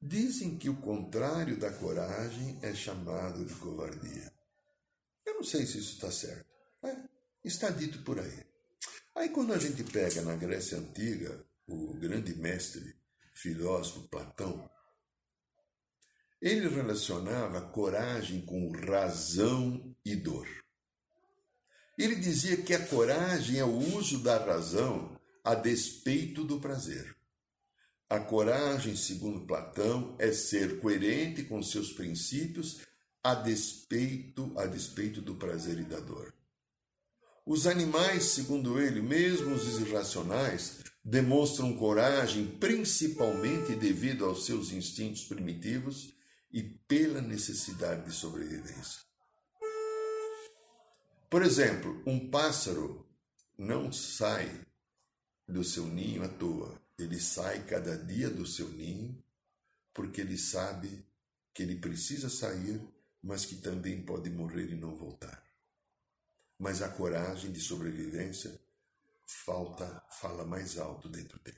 dizem 0.01 0.57
que 0.57 0.69
o 0.69 0.77
contrário 0.77 1.57
da 1.57 1.71
coragem 1.71 2.57
é 2.61 2.73
chamado 2.73 3.43
de 3.43 3.53
covardia. 3.55 4.31
Eu 5.25 5.35
não 5.35 5.43
sei 5.43 5.65
se 5.65 5.79
isso 5.79 5.95
está 5.95 6.09
certo. 6.09 6.45
Está 7.43 7.69
dito 7.69 8.01
por 8.03 8.17
aí. 8.17 8.45
Aí 9.13 9.29
quando 9.29 9.53
a 9.53 9.57
gente 9.57 9.83
pega 9.83 10.21
na 10.21 10.35
Grécia 10.35 10.77
Antiga 10.77 11.45
o 11.67 11.93
grande 11.95 12.33
mestre, 12.35 12.95
filósofo 13.33 14.07
Platão, 14.07 14.69
ele 16.41 16.69
relacionava 16.69 17.61
coragem 17.61 18.45
com 18.45 18.71
razão 18.71 19.95
e 20.11 20.15
dor. 20.15 20.47
Ele 21.97 22.15
dizia 22.15 22.57
que 22.57 22.73
a 22.73 22.85
coragem 22.85 23.59
é 23.59 23.63
o 23.63 23.95
uso 23.95 24.19
da 24.19 24.37
razão 24.37 25.19
a 25.43 25.55
despeito 25.55 26.43
do 26.43 26.59
prazer. 26.59 27.15
A 28.09 28.19
coragem, 28.19 28.95
segundo 28.95 29.45
Platão, 29.45 30.15
é 30.19 30.31
ser 30.31 30.79
coerente 30.79 31.43
com 31.43 31.61
seus 31.61 31.91
princípios 31.91 32.81
a 33.23 33.33
despeito, 33.33 34.53
a 34.57 34.65
despeito 34.65 35.21
do 35.21 35.35
prazer 35.35 35.79
e 35.79 35.83
da 35.83 35.99
dor. 35.99 36.33
Os 37.45 37.65
animais, 37.65 38.25
segundo 38.25 38.79
ele, 38.79 39.01
mesmo 39.01 39.53
os 39.55 39.79
irracionais, 39.79 40.79
demonstram 41.03 41.77
coragem 41.77 42.45
principalmente 42.45 43.75
devido 43.75 44.25
aos 44.25 44.45
seus 44.45 44.71
instintos 44.71 45.23
primitivos 45.23 46.13
e 46.51 46.61
pela 46.61 47.21
necessidade 47.21 48.05
de 48.05 48.13
sobrevivência. 48.13 49.06
Por 51.29 51.43
exemplo, 51.43 52.01
um 52.05 52.29
pássaro 52.29 53.05
não 53.57 53.91
sai 53.91 54.65
do 55.47 55.63
seu 55.63 55.85
ninho 55.85 56.23
à 56.23 56.27
toa. 56.27 56.81
Ele 56.97 57.19
sai 57.19 57.63
cada 57.65 57.97
dia 57.97 58.29
do 58.29 58.45
seu 58.45 58.69
ninho 58.69 59.21
porque 59.93 60.21
ele 60.21 60.37
sabe 60.37 61.05
que 61.53 61.63
ele 61.63 61.75
precisa 61.75 62.29
sair, 62.29 62.79
mas 63.21 63.45
que 63.45 63.55
também 63.55 64.01
pode 64.03 64.29
morrer 64.29 64.69
e 64.69 64.75
não 64.75 64.95
voltar. 64.95 65.43
Mas 66.59 66.81
a 66.81 66.89
coragem 66.89 67.51
de 67.51 67.59
sobrevivência 67.59 68.59
falta, 69.25 70.03
fala 70.09 70.45
mais 70.45 70.77
alto 70.77 71.09
dentro 71.09 71.39
dele. 71.39 71.57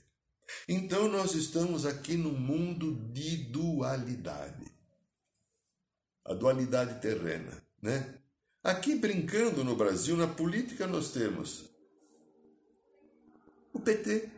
Então 0.67 1.07
nós 1.07 1.35
estamos 1.35 1.85
aqui 1.85 2.17
no 2.17 2.31
mundo 2.31 2.95
de 3.11 3.37
dualidade. 3.37 4.65
A 6.25 6.33
dualidade 6.33 6.99
terrena, 7.01 7.61
né? 7.81 8.18
Aqui 8.69 8.93
brincando 8.93 9.63
no 9.63 9.75
Brasil, 9.75 10.15
na 10.15 10.27
política 10.27 10.85
nós 10.85 11.11
temos 11.11 11.65
o 13.73 13.79
PT, 13.79 14.29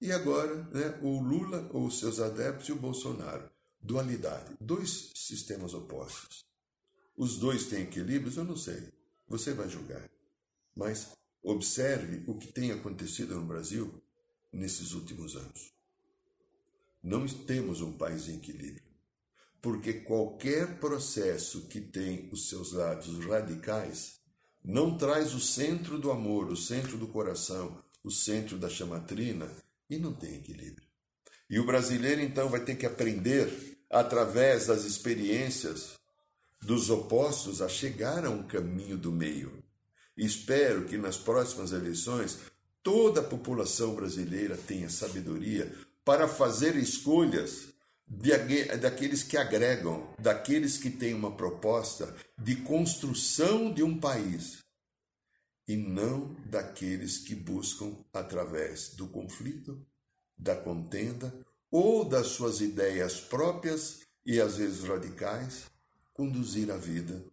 e 0.00 0.12
agora, 0.12 0.54
né, 0.72 0.96
o 1.02 1.20
Lula 1.20 1.68
ou 1.72 1.90
seus 1.90 2.20
adeptos 2.20 2.68
e 2.68 2.72
o 2.72 2.76
Bolsonaro. 2.76 3.50
dualidade, 3.80 4.54
dois 4.60 5.10
sistemas 5.16 5.74
opostos. 5.74 6.44
Os 7.16 7.36
dois 7.36 7.66
têm 7.66 7.82
equilíbrios? 7.82 8.36
Eu 8.36 8.44
não 8.44 8.56
sei. 8.56 8.92
Você 9.26 9.52
vai 9.52 9.68
julgar. 9.68 10.08
Mas 10.72 11.10
observe 11.42 12.22
o 12.28 12.38
que 12.38 12.52
tem 12.52 12.70
acontecido 12.70 13.34
no 13.34 13.44
Brasil 13.44 14.00
nesses 14.52 14.92
últimos 14.92 15.34
anos. 15.34 15.72
Não 17.02 17.26
temos 17.26 17.80
um 17.80 17.92
país 17.92 18.28
em 18.28 18.36
equilíbrio, 18.36 18.85
porque 19.66 19.94
qualquer 19.94 20.78
processo 20.78 21.62
que 21.62 21.80
tem 21.80 22.28
os 22.30 22.48
seus 22.48 22.70
lados 22.72 23.18
radicais 23.24 24.20
não 24.64 24.96
traz 24.96 25.34
o 25.34 25.40
centro 25.40 25.98
do 25.98 26.12
amor, 26.12 26.46
o 26.52 26.56
centro 26.56 26.96
do 26.96 27.08
coração, 27.08 27.82
o 28.04 28.08
centro 28.08 28.58
da 28.58 28.68
chamatrina 28.70 29.50
e 29.90 29.98
não 29.98 30.12
tem 30.14 30.36
equilíbrio. 30.36 30.86
E 31.50 31.58
o 31.58 31.66
brasileiro 31.66 32.20
então 32.20 32.48
vai 32.48 32.60
ter 32.60 32.76
que 32.76 32.86
aprender 32.86 33.76
através 33.90 34.68
das 34.68 34.84
experiências 34.84 35.94
dos 36.62 36.88
opostos 36.88 37.60
a 37.60 37.68
chegar 37.68 38.24
a 38.24 38.30
um 38.30 38.44
caminho 38.44 38.96
do 38.96 39.10
meio. 39.10 39.64
Espero 40.16 40.84
que 40.84 40.96
nas 40.96 41.16
próximas 41.16 41.72
eleições 41.72 42.38
toda 42.84 43.20
a 43.20 43.24
população 43.24 43.96
brasileira 43.96 44.56
tenha 44.56 44.88
sabedoria 44.88 45.74
para 46.04 46.28
fazer 46.28 46.76
escolhas 46.76 47.74
de, 48.06 48.64
daqueles 48.76 49.22
que 49.22 49.36
agregam, 49.36 50.14
daqueles 50.18 50.78
que 50.78 50.90
têm 50.90 51.14
uma 51.14 51.36
proposta 51.36 52.14
de 52.38 52.56
construção 52.56 53.72
de 53.72 53.82
um 53.82 53.98
país 53.98 54.58
e 55.66 55.76
não 55.76 56.34
daqueles 56.44 57.18
que 57.18 57.34
buscam, 57.34 57.96
através 58.12 58.90
do 58.90 59.08
conflito, 59.08 59.84
da 60.38 60.54
contenda 60.54 61.34
ou 61.70 62.04
das 62.04 62.28
suas 62.28 62.60
ideias 62.60 63.20
próprias 63.20 64.00
e 64.24 64.40
às 64.40 64.56
vezes 64.56 64.84
radicais, 64.84 65.66
conduzir 66.14 66.70
a 66.70 66.76
vida 66.76 67.24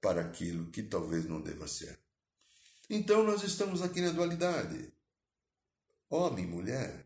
para 0.00 0.20
aquilo 0.20 0.70
que 0.70 0.82
talvez 0.82 1.24
não 1.24 1.40
deva 1.40 1.66
ser. 1.68 1.98
Então 2.88 3.24
nós 3.24 3.42
estamos 3.42 3.82
aqui 3.82 4.00
na 4.00 4.10
dualidade. 4.10 4.92
Homem 6.08 6.44
e 6.44 6.48
mulher. 6.48 7.05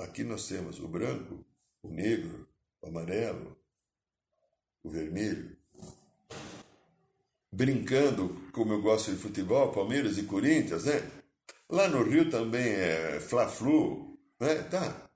Aqui 0.00 0.24
nós 0.24 0.48
temos 0.48 0.78
o 0.80 0.88
branco, 0.88 1.44
o 1.82 1.90
negro, 1.90 2.48
o 2.80 2.86
amarelo, 2.86 3.54
o 4.82 4.88
vermelho. 4.88 5.54
Brincando, 7.52 8.50
como 8.50 8.72
eu 8.72 8.80
gosto 8.80 9.10
de 9.10 9.18
futebol, 9.18 9.70
Palmeiras 9.72 10.16
e 10.16 10.22
Corinthians, 10.22 10.86
né? 10.86 11.02
Lá 11.68 11.86
no 11.86 12.02
Rio 12.02 12.30
também 12.30 12.66
é 12.66 13.20
Fla-Flu, 13.20 14.18
né? 14.40 14.62
Tá. 14.70 15.10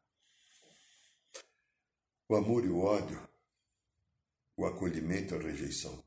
O 2.28 2.36
amor 2.36 2.62
e 2.66 2.68
o 2.68 2.80
ódio, 2.80 3.26
o 4.54 4.66
acolhimento 4.66 5.34
e 5.34 5.38
a 5.38 5.40
rejeição. 5.40 6.04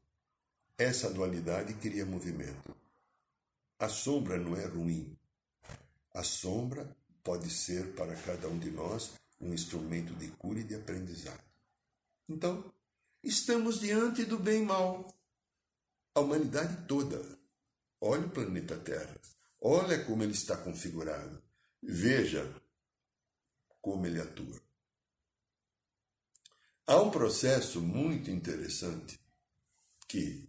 Essa 0.78 1.12
dualidade 1.12 1.74
cria 1.74 2.06
movimento. 2.06 2.76
A 3.80 3.90
sombra 3.90 4.38
não 4.38 4.56
é 4.56 4.68
ruim. 4.68 5.18
A 6.14 6.22
sombra 6.22 6.96
pode 7.28 7.50
ser 7.50 7.94
para 7.94 8.16
cada 8.16 8.48
um 8.48 8.58
de 8.58 8.72
nós 8.72 9.12
um 9.42 9.54
instrumento 9.54 10.14
de 10.16 10.30
cura 10.30 10.60
e 10.60 10.64
de 10.64 10.76
aprendizado. 10.76 11.44
Então, 12.30 12.74
estamos 13.22 13.82
diante 13.82 14.24
do 14.24 14.40
bem 14.40 14.64
e 14.64 14.66
mal. 14.66 15.14
A 16.16 16.22
humanidade 16.22 16.88
toda. 16.88 17.22
Olha 18.00 18.26
o 18.26 18.30
planeta 18.30 18.78
Terra. 18.78 19.20
Olha 19.60 20.06
como 20.06 20.24
ele 20.24 20.32
está 20.32 20.56
configurado. 20.56 21.44
Veja 21.84 22.50
como 23.82 24.08
ele 24.08 24.22
atua. 24.22 24.62
Há 26.86 27.02
um 27.02 27.12
processo 27.12 27.82
muito 27.82 28.32
interessante 28.32 29.20
que 30.08 30.48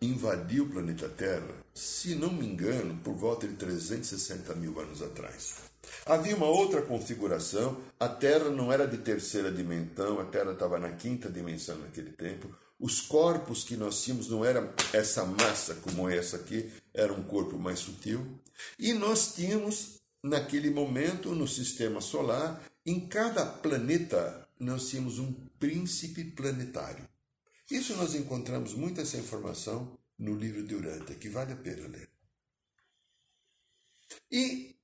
invadiu 0.00 0.64
o 0.64 0.68
planeta 0.68 1.08
Terra, 1.08 1.54
se 1.74 2.14
não 2.14 2.32
me 2.32 2.46
engano, 2.46 2.98
por 3.02 3.14
volta 3.14 3.46
de 3.46 3.54
360 3.54 4.54
mil 4.54 4.78
anos 4.78 5.02
atrás. 5.02 5.56
Havia 6.06 6.36
uma 6.36 6.46
outra 6.46 6.82
configuração, 6.82 7.80
a 7.98 8.08
Terra 8.08 8.50
não 8.50 8.72
era 8.72 8.86
de 8.86 8.98
terceira 8.98 9.50
dimensão, 9.50 10.20
a 10.20 10.24
Terra 10.24 10.52
estava 10.52 10.78
na 10.78 10.92
quinta 10.92 11.28
dimensão 11.28 11.78
naquele 11.78 12.12
tempo. 12.12 12.48
Os 12.78 13.00
corpos 13.00 13.64
que 13.64 13.76
nós 13.76 14.02
tínhamos 14.02 14.28
não 14.28 14.44
eram 14.44 14.70
essa 14.92 15.24
massa 15.24 15.74
como 15.76 16.08
essa 16.08 16.36
aqui, 16.36 16.70
era 16.94 17.12
um 17.12 17.22
corpo 17.22 17.58
mais 17.58 17.80
sutil. 17.80 18.24
E 18.78 18.92
nós 18.92 19.34
tínhamos, 19.34 20.00
naquele 20.22 20.70
momento, 20.70 21.34
no 21.34 21.48
sistema 21.48 22.00
solar, 22.00 22.62
em 22.86 23.00
cada 23.00 23.44
planeta, 23.44 24.48
nós 24.60 24.88
tínhamos 24.88 25.18
um 25.18 25.32
príncipe 25.58 26.24
planetário. 26.24 27.04
Isso 27.70 27.94
nós 27.96 28.14
encontramos 28.14 28.74
muita 28.74 29.02
essa 29.02 29.18
informação 29.18 29.98
no 30.18 30.34
livro 30.34 30.66
de 30.66 30.74
Urântia, 30.74 31.14
que 31.14 31.28
vale 31.28 31.52
a 31.52 31.56
pena 31.56 31.86
ler. 31.86 32.10
E 34.30 34.74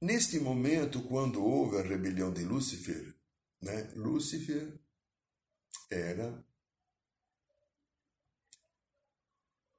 neste 0.00 0.38
momento, 0.40 1.02
quando 1.02 1.42
houve 1.42 1.78
a 1.78 1.82
rebelião 1.82 2.32
de 2.32 2.42
Lúcifer, 2.44 3.14
né, 3.60 3.92
Lúcifer 3.94 4.78
era 5.90 6.44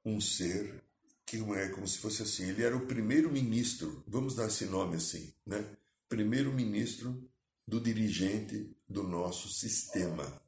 um 0.04 0.20
ser 0.20 0.82
que 1.26 1.38
é 1.38 1.68
como 1.70 1.88
se 1.88 1.98
fosse 1.98 2.22
assim, 2.22 2.48
ele 2.48 2.62
era 2.62 2.76
o 2.76 2.86
primeiro 2.86 3.30
ministro, 3.30 4.04
vamos 4.06 4.36
dar 4.36 4.46
esse 4.46 4.64
nome 4.66 4.94
assim, 4.94 5.34
né? 5.44 5.76
Primeiro 6.08 6.52
ministro 6.52 7.28
do 7.66 7.80
dirigente 7.80 8.75
do 8.88 9.02
nosso 9.02 9.48
sistema 9.48 10.40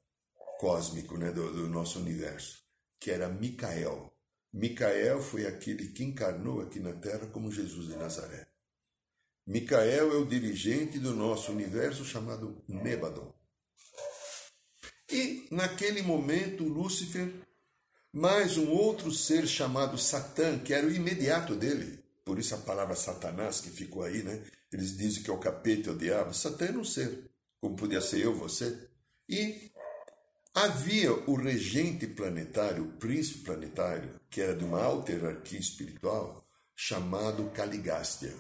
cósmico, 0.58 1.16
né, 1.16 1.30
do, 1.30 1.52
do 1.52 1.68
nosso 1.68 1.98
universo, 1.98 2.62
que 3.00 3.10
era 3.10 3.28
Micael. 3.28 4.12
Micael 4.52 5.20
foi 5.22 5.46
aquele 5.46 5.88
que 5.88 6.04
encarnou 6.04 6.60
aqui 6.60 6.80
na 6.80 6.92
Terra 6.92 7.26
como 7.26 7.52
Jesus 7.52 7.88
de 7.88 7.96
Nazaré. 7.96 8.48
Micael 9.46 10.12
é 10.12 10.16
o 10.16 10.26
dirigente 10.26 10.98
do 10.98 11.14
nosso 11.14 11.52
universo 11.52 12.04
chamado 12.04 12.62
Nebadon. 12.68 13.34
E 15.10 15.48
naquele 15.50 16.02
momento, 16.02 16.64
Lúcifer, 16.64 17.32
mais 18.12 18.58
um 18.58 18.70
outro 18.70 19.10
ser 19.10 19.46
chamado 19.46 19.96
Satã, 19.96 20.58
que 20.58 20.74
era 20.74 20.86
o 20.86 20.92
imediato 20.92 21.54
dele, 21.54 22.04
por 22.24 22.38
isso 22.38 22.54
a 22.54 22.58
palavra 22.58 22.94
Satanás 22.94 23.60
que 23.60 23.70
ficou 23.70 24.02
aí, 24.02 24.22
né? 24.22 24.44
Eles 24.70 24.94
dizem 24.96 25.22
que 25.22 25.30
é 25.30 25.32
o 25.32 25.38
capeta, 25.38 25.88
é 25.88 25.92
o 25.94 25.96
diabo. 25.96 26.34
Satã 26.34 26.66
era 26.66 26.78
um 26.78 26.84
ser, 26.84 27.30
como 27.60 27.76
podia 27.76 28.00
ser 28.00 28.20
eu, 28.20 28.34
você. 28.34 28.88
E 29.28 29.70
havia 30.54 31.12
o 31.12 31.34
regente 31.34 32.06
planetário, 32.06 32.84
o 32.84 32.92
príncipe 32.92 33.40
planetário, 33.40 34.20
que 34.30 34.40
era 34.40 34.54
de 34.54 34.64
uma 34.64 34.82
alta 34.82 35.12
hierarquia 35.12 35.58
espiritual, 35.58 36.46
chamado 36.74 37.50
Caligástia. 37.50 38.34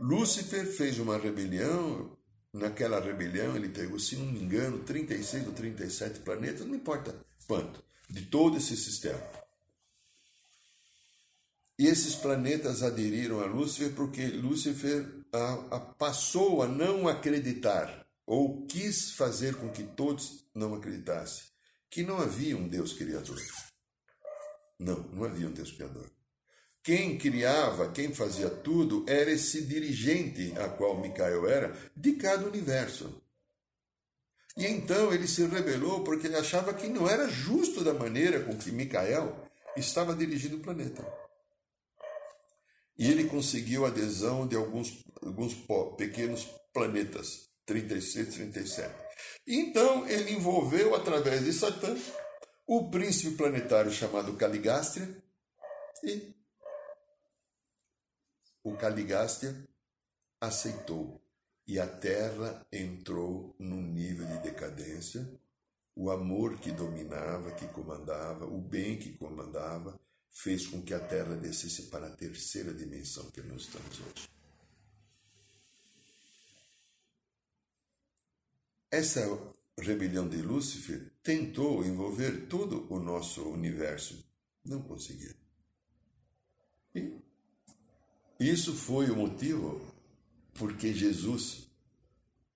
Lúcifer 0.00 0.66
fez 0.66 0.98
uma 0.98 1.16
rebelião. 1.16 2.16
Naquela 2.52 3.00
rebelião, 3.00 3.54
ele 3.54 3.68
pegou, 3.68 3.98
se 3.98 4.16
não 4.16 4.26
me 4.26 4.40
engano, 4.40 4.78
36 4.78 5.46
ou 5.46 5.52
37 5.52 6.20
planetas, 6.20 6.66
não 6.66 6.74
importa 6.74 7.14
quanto, 7.46 7.84
de 8.08 8.22
todo 8.22 8.56
esse 8.56 8.76
sistema. 8.76 9.20
E 11.78 11.86
esses 11.86 12.14
planetas 12.14 12.82
aderiram 12.82 13.40
a 13.40 13.46
Lúcifer 13.46 13.92
porque 13.92 14.26
Lúcifer 14.26 15.06
a, 15.32 15.76
a 15.76 15.80
passou 15.80 16.62
a 16.62 16.66
não 16.66 17.08
acreditar, 17.08 18.06
ou 18.26 18.66
quis 18.66 19.12
fazer 19.12 19.56
com 19.56 19.70
que 19.70 19.82
todos 19.82 20.44
não 20.54 20.74
acreditassem, 20.74 21.44
que 21.90 22.02
não 22.02 22.18
havia 22.18 22.56
um 22.56 22.68
Deus 22.68 22.92
criador. 22.92 23.40
Não, 24.78 24.98
não 25.12 25.24
havia 25.24 25.48
um 25.48 25.52
Deus 25.52 25.72
criador. 25.72 26.10
Quem 26.82 27.18
criava, 27.18 27.90
quem 27.90 28.14
fazia 28.14 28.48
tudo, 28.48 29.04
era 29.08 29.30
esse 29.30 29.62
dirigente 29.66 30.52
a 30.58 30.68
qual 30.68 31.00
Micael 31.00 31.48
era, 31.48 31.76
de 31.96 32.12
cada 32.12 32.46
universo. 32.46 33.22
E 34.56 34.66
então 34.66 35.12
ele 35.12 35.26
se 35.26 35.44
rebelou 35.46 36.02
porque 36.02 36.26
ele 36.26 36.36
achava 36.36 36.72
que 36.72 36.88
não 36.88 37.08
era 37.08 37.28
justo 37.28 37.82
da 37.82 37.92
maneira 37.92 38.42
com 38.44 38.56
que 38.56 38.70
Micael 38.70 39.36
estava 39.76 40.14
dirigindo 40.14 40.56
o 40.56 40.60
planeta. 40.60 41.04
E 42.98 43.10
ele 43.10 43.24
conseguiu 43.24 43.84
a 43.84 43.88
adesão 43.88 44.46
de 44.46 44.56
alguns, 44.56 45.04
alguns 45.22 45.54
pequenos 45.96 46.44
planetas, 46.72 47.48
36, 47.64 48.34
37. 48.34 48.94
Então 49.46 50.08
ele 50.08 50.32
envolveu, 50.32 50.94
através 50.94 51.44
de 51.44 51.52
Satã, 51.52 51.96
o 52.66 52.90
príncipe 52.90 53.36
planetário 53.36 53.92
chamado 53.92 54.36
Caligastria 54.36 55.22
e 56.02 56.34
o 58.62 58.76
Caligastria 58.76 59.56
aceitou. 60.40 61.22
E 61.68 61.80
a 61.80 61.86
Terra 61.86 62.64
entrou 62.70 63.56
num 63.58 63.82
nível 63.82 64.26
de 64.26 64.38
decadência, 64.38 65.28
o 65.96 66.10
amor 66.10 66.58
que 66.58 66.70
dominava, 66.70 67.52
que 67.52 67.66
comandava, 67.68 68.44
o 68.44 68.60
bem 68.60 68.98
que 68.98 69.16
comandava, 69.16 69.98
fez 70.30 70.66
com 70.66 70.82
que 70.82 70.94
a 70.94 71.00
Terra 71.00 71.34
descesse 71.34 71.84
para 71.84 72.06
a 72.06 72.16
terceira 72.16 72.72
dimensão 72.72 73.30
que 73.30 73.40
nós 73.42 73.62
estamos 73.62 74.00
hoje. 74.00 74.35
Essa 78.96 79.20
rebelião 79.78 80.26
de 80.26 80.40
Lúcifer 80.40 81.12
tentou 81.22 81.84
envolver 81.84 82.46
todo 82.46 82.86
o 82.88 82.98
nosso 82.98 83.46
universo, 83.46 84.24
não 84.64 84.80
conseguiu. 84.80 85.34
E 86.94 87.12
isso 88.40 88.72
foi 88.72 89.10
o 89.10 89.16
motivo 89.16 89.82
porque 90.54 90.94
Jesus 90.94 91.66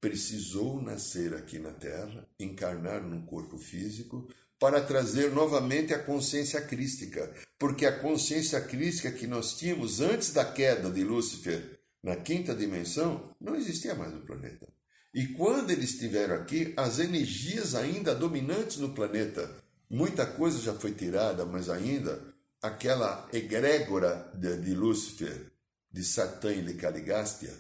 precisou 0.01 0.81
nascer 0.81 1.35
aqui 1.35 1.59
na 1.59 1.73
Terra, 1.73 2.27
encarnar 2.39 3.03
num 3.03 3.21
corpo 3.27 3.59
físico, 3.59 4.27
para 4.59 4.81
trazer 4.81 5.33
novamente 5.33 5.93
a 5.93 6.03
consciência 6.03 6.63
crística, 6.63 7.35
porque 7.59 7.85
a 7.85 7.99
consciência 7.99 8.63
crística 8.63 9.13
que 9.13 9.27
nós 9.27 9.59
tínhamos 9.59 10.01
antes 10.01 10.33
da 10.33 10.51
queda 10.51 10.91
de 10.91 11.05
Lúcifer 11.05 11.79
na 12.03 12.17
quinta 12.17 12.55
dimensão 12.55 13.37
não 13.39 13.55
existia 13.55 13.95
mais 13.95 14.15
no 14.15 14.23
planeta. 14.23 14.80
E 15.13 15.27
quando 15.29 15.71
eles 15.71 15.91
estiveram 15.91 16.37
aqui, 16.37 16.73
as 16.77 16.99
energias 16.99 17.75
ainda 17.75 18.15
dominantes 18.15 18.77
no 18.77 18.95
planeta, 18.95 19.53
muita 19.89 20.25
coisa 20.25 20.61
já 20.61 20.73
foi 20.75 20.93
tirada, 20.93 21.45
mas 21.45 21.69
ainda 21.69 22.23
aquela 22.63 23.29
egrégora 23.33 24.31
de, 24.35 24.57
de 24.59 24.75
Lúcifer, 24.75 25.51
de 25.91 26.05
Satã 26.05 26.53
e 26.53 26.63
de 26.63 26.75
Caligástia, 26.75 27.53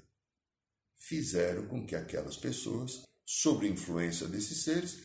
fizeram 0.96 1.66
com 1.66 1.84
que 1.84 1.96
aquelas 1.96 2.36
pessoas, 2.36 3.02
sob 3.24 3.66
influência 3.66 4.28
desses 4.28 4.62
seres, 4.62 4.98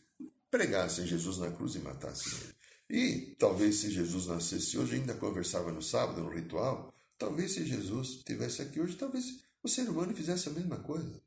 pregassem 0.50 1.06
Jesus 1.06 1.38
na 1.38 1.50
cruz 1.50 1.74
e 1.74 1.80
matassem 1.80 2.32
ele. 2.32 2.56
E 2.88 3.34
talvez 3.36 3.76
se 3.76 3.90
Jesus 3.90 4.26
nascesse 4.26 4.78
hoje, 4.78 4.94
ainda 4.94 5.14
conversava 5.14 5.72
no 5.72 5.82
sábado, 5.82 6.22
no 6.22 6.30
ritual, 6.30 6.94
talvez 7.18 7.52
se 7.52 7.66
Jesus 7.66 8.18
estivesse 8.18 8.62
aqui 8.62 8.80
hoje, 8.80 8.94
talvez 8.94 9.40
o 9.62 9.68
ser 9.68 9.88
humano 9.88 10.14
fizesse 10.14 10.48
a 10.48 10.52
mesma 10.52 10.76
coisa. 10.76 11.20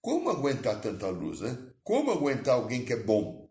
Como 0.00 0.30
aguentar 0.30 0.80
tanta 0.80 1.08
luz, 1.08 1.40
né? 1.40 1.56
Como 1.82 2.10
aguentar 2.10 2.54
alguém 2.54 2.84
que 2.84 2.92
é 2.92 2.96
bom, 2.96 3.48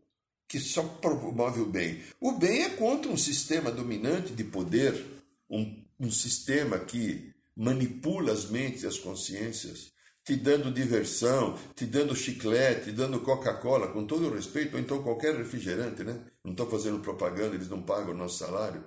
que 0.47 0.59
só 0.59 0.83
promove 0.83 1.61
o 1.61 1.65
bem? 1.65 2.01
O 2.21 2.33
bem 2.33 2.63
é 2.63 2.69
contra 2.69 3.11
um 3.11 3.17
sistema 3.17 3.71
dominante 3.71 4.33
de 4.33 4.43
poder, 4.43 5.05
um, 5.49 5.83
um 5.99 6.11
sistema 6.11 6.79
que 6.79 7.33
manipula 7.55 8.31
as 8.31 8.49
mentes 8.49 8.83
e 8.83 8.87
as 8.87 8.97
consciências, 8.97 9.91
te 10.23 10.35
dando 10.35 10.71
diversão, 10.71 11.57
te 11.73 11.85
dando 11.85 12.15
chiclete, 12.15 12.85
te 12.85 12.91
dando 12.91 13.21
Coca-Cola, 13.21 13.87
com 13.87 14.05
todo 14.05 14.27
o 14.27 14.33
respeito, 14.33 14.75
ou 14.75 14.79
então 14.79 15.01
qualquer 15.01 15.35
refrigerante, 15.35 16.03
né? 16.03 16.19
Não 16.43 16.51
estou 16.51 16.69
fazendo 16.69 16.99
propaganda, 16.99 17.55
eles 17.55 17.69
não 17.69 17.81
pagam 17.81 18.13
o 18.13 18.17
nosso 18.17 18.37
salário. 18.37 18.83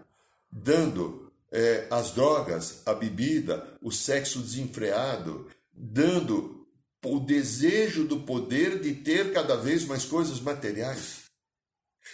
Dando 0.52 1.32
é, 1.50 1.86
as 1.90 2.12
drogas, 2.12 2.82
a 2.86 2.94
bebida, 2.94 3.76
o 3.82 3.90
sexo 3.90 4.40
desenfreado, 4.40 5.48
dando 5.72 6.59
o 7.04 7.18
desejo 7.18 8.04
do 8.04 8.20
poder 8.20 8.80
de 8.80 8.92
ter 8.92 9.32
cada 9.32 9.56
vez 9.56 9.84
mais 9.84 10.04
coisas 10.04 10.40
materiais. 10.40 11.20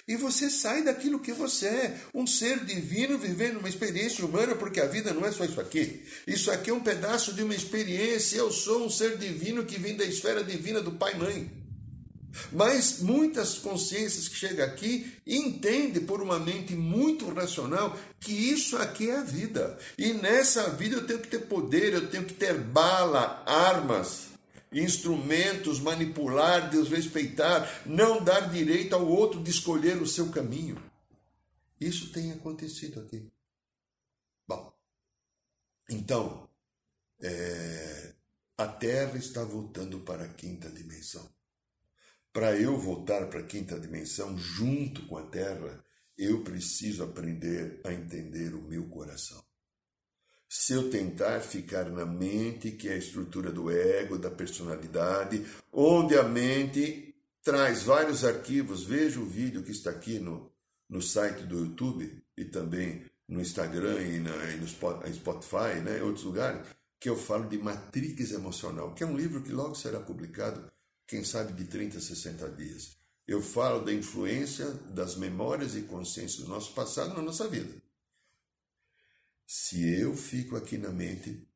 E 0.06 0.16
você 0.16 0.48
sai 0.48 0.84
daquilo 0.84 1.18
que 1.18 1.32
você 1.32 1.66
é, 1.66 2.00
um 2.14 2.26
ser 2.26 2.64
divino 2.64 3.18
vivendo 3.18 3.58
uma 3.58 3.68
experiência 3.68 4.24
humana, 4.24 4.54
porque 4.54 4.80
a 4.80 4.86
vida 4.86 5.12
não 5.12 5.26
é 5.26 5.32
só 5.32 5.44
isso 5.44 5.60
aqui. 5.60 6.04
Isso 6.26 6.50
aqui 6.50 6.70
é 6.70 6.74
um 6.74 6.82
pedaço 6.82 7.32
de 7.32 7.42
uma 7.42 7.54
experiência. 7.54 8.38
Eu 8.38 8.52
sou 8.52 8.84
um 8.84 8.90
ser 8.90 9.16
divino 9.16 9.64
que 9.64 9.78
vem 9.78 9.96
da 9.96 10.04
esfera 10.04 10.44
divina 10.44 10.80
do 10.80 10.92
Pai 10.92 11.14
e 11.14 11.18
Mãe. 11.18 11.50
Mas 12.52 13.00
muitas 13.00 13.54
consciências 13.54 14.28
que 14.28 14.36
chegam 14.36 14.64
aqui 14.64 15.10
entendem 15.26 16.04
por 16.04 16.20
uma 16.20 16.38
mente 16.38 16.74
muito 16.74 17.28
racional 17.32 17.98
que 18.20 18.32
isso 18.32 18.76
aqui 18.76 19.10
é 19.10 19.16
a 19.16 19.24
vida. 19.24 19.76
E 19.96 20.12
nessa 20.12 20.68
vida 20.68 20.96
eu 20.96 21.06
tenho 21.06 21.18
que 21.18 21.28
ter 21.28 21.40
poder, 21.40 21.94
eu 21.94 22.08
tenho 22.08 22.24
que 22.24 22.34
ter 22.34 22.54
bala, 22.54 23.42
armas 23.46 24.35
instrumentos, 24.80 25.80
manipular, 25.80 26.68
desrespeitar, 26.70 27.82
não 27.86 28.22
dar 28.22 28.50
direito 28.50 28.94
ao 28.94 29.06
outro 29.06 29.42
de 29.42 29.50
escolher 29.50 30.00
o 30.00 30.06
seu 30.06 30.30
caminho. 30.30 30.82
Isso 31.80 32.12
tem 32.12 32.32
acontecido 32.32 33.00
aqui. 33.00 33.30
Bom, 34.46 34.72
então, 35.88 36.48
é, 37.20 38.14
a 38.58 38.66
Terra 38.66 39.16
está 39.16 39.44
voltando 39.44 40.00
para 40.00 40.24
a 40.24 40.28
quinta 40.28 40.70
dimensão. 40.70 41.28
Para 42.32 42.54
eu 42.58 42.78
voltar 42.78 43.28
para 43.28 43.40
a 43.40 43.46
quinta 43.46 43.80
dimensão 43.80 44.36
junto 44.36 45.06
com 45.06 45.16
a 45.16 45.26
Terra, 45.26 45.82
eu 46.18 46.42
preciso 46.44 47.02
aprender 47.02 47.80
a 47.84 47.92
entender 47.92 48.54
o 48.54 48.62
meu 48.62 48.88
coração 48.88 49.45
se 50.48 50.72
eu 50.72 50.90
tentar 50.90 51.40
ficar 51.40 51.90
na 51.90 52.06
mente, 52.06 52.70
que 52.70 52.88
é 52.88 52.92
a 52.92 52.98
estrutura 52.98 53.50
do 53.50 53.70
ego, 53.70 54.18
da 54.18 54.30
personalidade, 54.30 55.44
onde 55.72 56.16
a 56.16 56.22
mente 56.22 57.14
traz 57.42 57.82
vários 57.82 58.24
arquivos. 58.24 58.84
Veja 58.84 59.20
o 59.20 59.26
vídeo 59.26 59.62
que 59.62 59.72
está 59.72 59.90
aqui 59.90 60.18
no, 60.18 60.50
no 60.88 61.02
site 61.02 61.44
do 61.44 61.58
YouTube 61.58 62.22
e 62.36 62.44
também 62.44 63.04
no 63.28 63.40
Instagram 63.40 64.00
e, 64.02 64.20
na, 64.20 64.52
e 64.52 64.56
no 64.56 64.68
Spotify, 64.68 65.80
né, 65.82 66.00
outros 66.02 66.24
lugares, 66.24 66.66
que 67.00 67.08
eu 67.08 67.16
falo 67.16 67.48
de 67.48 67.58
Matrix 67.58 68.32
Emocional, 68.32 68.94
que 68.94 69.02
é 69.02 69.06
um 69.06 69.16
livro 69.16 69.42
que 69.42 69.52
logo 69.52 69.74
será 69.74 70.00
publicado, 70.00 70.70
quem 71.06 71.24
sabe 71.24 71.52
de 71.52 71.64
30 71.64 71.98
a 71.98 72.00
60 72.00 72.48
dias. 72.50 72.96
Eu 73.26 73.42
falo 73.42 73.84
da 73.84 73.92
influência 73.92 74.66
das 74.90 75.16
memórias 75.16 75.74
e 75.74 75.82
consciências 75.82 76.44
do 76.44 76.48
nosso 76.48 76.72
passado 76.72 77.14
na 77.14 77.22
nossa 77.22 77.48
vida. 77.48 77.74
Se 79.46 79.88
eu 80.00 80.16
fico 80.16 80.56
aqui 80.56 80.76
na 80.76 80.90
mente, 80.90 81.46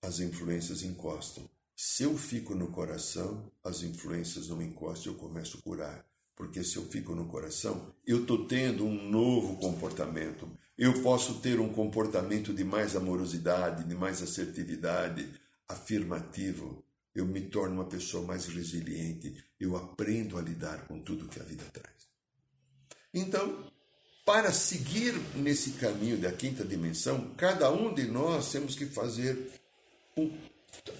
as 0.00 0.18
influências 0.18 0.82
encostam. 0.82 1.48
Se 1.76 2.04
eu 2.04 2.16
fico 2.16 2.54
no 2.54 2.68
coração, 2.68 3.52
as 3.62 3.82
influências 3.82 4.48
não 4.48 4.62
encostam, 4.62 5.12
eu 5.12 5.18
começo 5.18 5.58
a 5.58 5.62
curar. 5.62 6.06
Porque 6.34 6.64
se 6.64 6.76
eu 6.76 6.86
fico 6.86 7.14
no 7.14 7.26
coração, 7.26 7.94
eu 8.06 8.22
estou 8.22 8.46
tendo 8.46 8.86
um 8.86 9.10
novo 9.10 9.58
comportamento. 9.58 10.50
Eu 10.76 11.02
posso 11.02 11.40
ter 11.40 11.60
um 11.60 11.70
comportamento 11.70 12.54
de 12.54 12.64
mais 12.64 12.96
amorosidade, 12.96 13.84
de 13.84 13.94
mais 13.94 14.22
assertividade, 14.22 15.28
afirmativo. 15.68 16.82
Eu 17.14 17.26
me 17.26 17.42
torno 17.42 17.74
uma 17.74 17.86
pessoa 17.86 18.26
mais 18.26 18.46
resiliente. 18.46 19.44
Eu 19.60 19.76
aprendo 19.76 20.38
a 20.38 20.42
lidar 20.42 20.86
com 20.86 21.00
tudo 21.00 21.28
que 21.28 21.40
a 21.40 21.44
vida 21.44 21.64
traz. 21.72 22.08
Então, 23.12 23.70
para 24.26 24.52
seguir 24.52 25.14
nesse 25.36 25.70
caminho 25.74 26.18
da 26.18 26.32
quinta 26.32 26.64
dimensão, 26.64 27.32
cada 27.36 27.70
um 27.70 27.94
de 27.94 28.08
nós 28.08 28.50
temos 28.50 28.74
que 28.74 28.84
fazer 28.84 29.52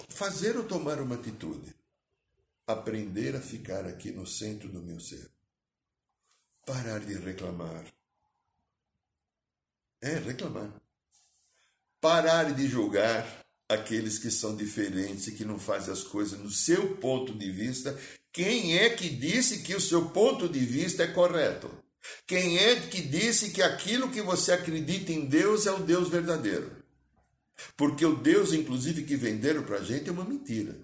fazer 0.09 0.57
ou 0.57 0.65
tomar 0.65 1.01
uma 1.01 1.17
atitude. 1.17 1.75
Aprender 2.69 3.35
a 3.35 3.41
ficar 3.41 3.85
aqui 3.85 4.13
no 4.13 4.27
centro 4.27 4.69
do 4.69 4.81
meu 4.81 5.01
ser. 5.01 5.29
Parar 6.65 7.01
de 7.01 7.15
reclamar. 7.15 7.85
É, 10.01 10.15
reclamar. 10.19 10.73
Parar 12.01 12.55
de 12.55 12.69
julgar 12.69 13.45
aqueles 13.69 14.19
que 14.19 14.31
são 14.31 14.55
diferentes 14.55 15.27
e 15.27 15.33
que 15.33 15.45
não 15.45 15.59
fazem 15.59 15.93
as 15.93 16.05
coisas 16.05 16.39
no 16.39 16.51
seu 16.51 16.97
ponto 16.97 17.37
de 17.37 17.51
vista. 17.51 17.99
Quem 18.33 18.79
é 18.79 18.91
que 18.91 19.09
disse 19.09 19.63
que 19.63 19.75
o 19.75 19.81
seu 19.81 20.11
ponto 20.11 20.49
de 20.49 20.61
vista 20.61 21.03
é 21.03 21.13
correto? 21.13 21.86
Quem 22.27 22.59
é 22.59 22.81
que 22.89 23.01
disse 23.03 23.51
que 23.51 23.63
aquilo 23.63 24.11
que 24.11 24.21
você 24.21 24.53
acredita 24.53 25.13
em 25.13 25.27
Deus 25.27 25.67
é 25.67 25.73
o 25.73 25.83
Deus 25.83 26.09
verdadeiro? 26.09 26.85
Porque 27.77 28.05
o 28.05 28.17
Deus, 28.17 28.53
inclusive, 28.53 29.05
que 29.05 29.17
venderam 29.17 29.63
para 29.63 29.79
a 29.79 29.83
gente 29.83 30.09
é 30.09 30.13
uma 30.13 30.25
mentira. 30.25 30.79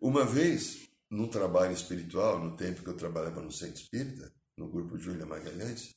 Uma 0.00 0.24
vez, 0.24 0.88
num 1.10 1.28
trabalho 1.28 1.72
espiritual, 1.72 2.38
no 2.38 2.56
tempo 2.56 2.82
que 2.82 2.88
eu 2.88 2.96
trabalhava 2.96 3.40
no 3.40 3.52
Centro 3.52 3.80
Espírita, 3.80 4.32
no 4.56 4.68
grupo 4.68 4.98
Júlia 4.98 5.24
Magalhães, 5.24 5.94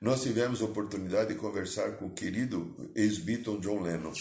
nós 0.00 0.22
tivemos 0.22 0.60
a 0.60 0.66
oportunidade 0.66 1.34
de 1.34 1.40
conversar 1.40 1.96
com 1.96 2.06
o 2.06 2.14
querido 2.14 2.92
ex-Beatle 2.94 3.60
John 3.60 3.80
Lennon. 3.80 4.12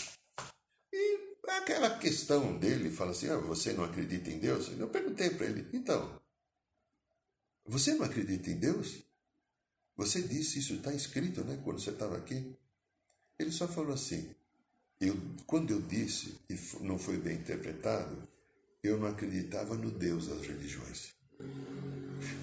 E 0.91 1.19
aquela 1.49 1.97
questão 1.97 2.57
dele, 2.57 2.89
fala 2.89 3.11
assim, 3.11 3.29
ah, 3.29 3.37
você 3.37 3.73
não 3.73 3.83
acredita 3.83 4.29
em 4.31 4.39
Deus? 4.39 4.69
Eu 4.77 4.87
perguntei 4.87 5.29
para 5.29 5.45
ele, 5.45 5.67
então, 5.73 6.19
você 7.65 7.95
não 7.95 8.05
acredita 8.05 8.49
em 8.49 8.57
Deus? 8.57 9.03
Você 9.97 10.21
disse 10.21 10.59
isso, 10.59 10.75
está 10.75 10.93
escrito, 10.93 11.43
né? 11.43 11.59
Quando 11.63 11.79
você 11.79 11.89
estava 11.89 12.17
aqui. 12.17 12.55
Ele 13.39 13.51
só 13.51 13.67
falou 13.67 13.93
assim: 13.93 14.29
eu, 14.99 15.17
quando 15.45 15.71
eu 15.71 15.81
disse, 15.81 16.35
e 16.49 16.57
não 16.81 16.97
foi 16.99 17.17
bem 17.17 17.35
interpretado, 17.35 18.27
eu 18.83 18.97
não 18.97 19.07
acreditava 19.07 19.75
no 19.75 19.89
Deus 19.89 20.27
das 20.27 20.45
religiões. 20.45 21.13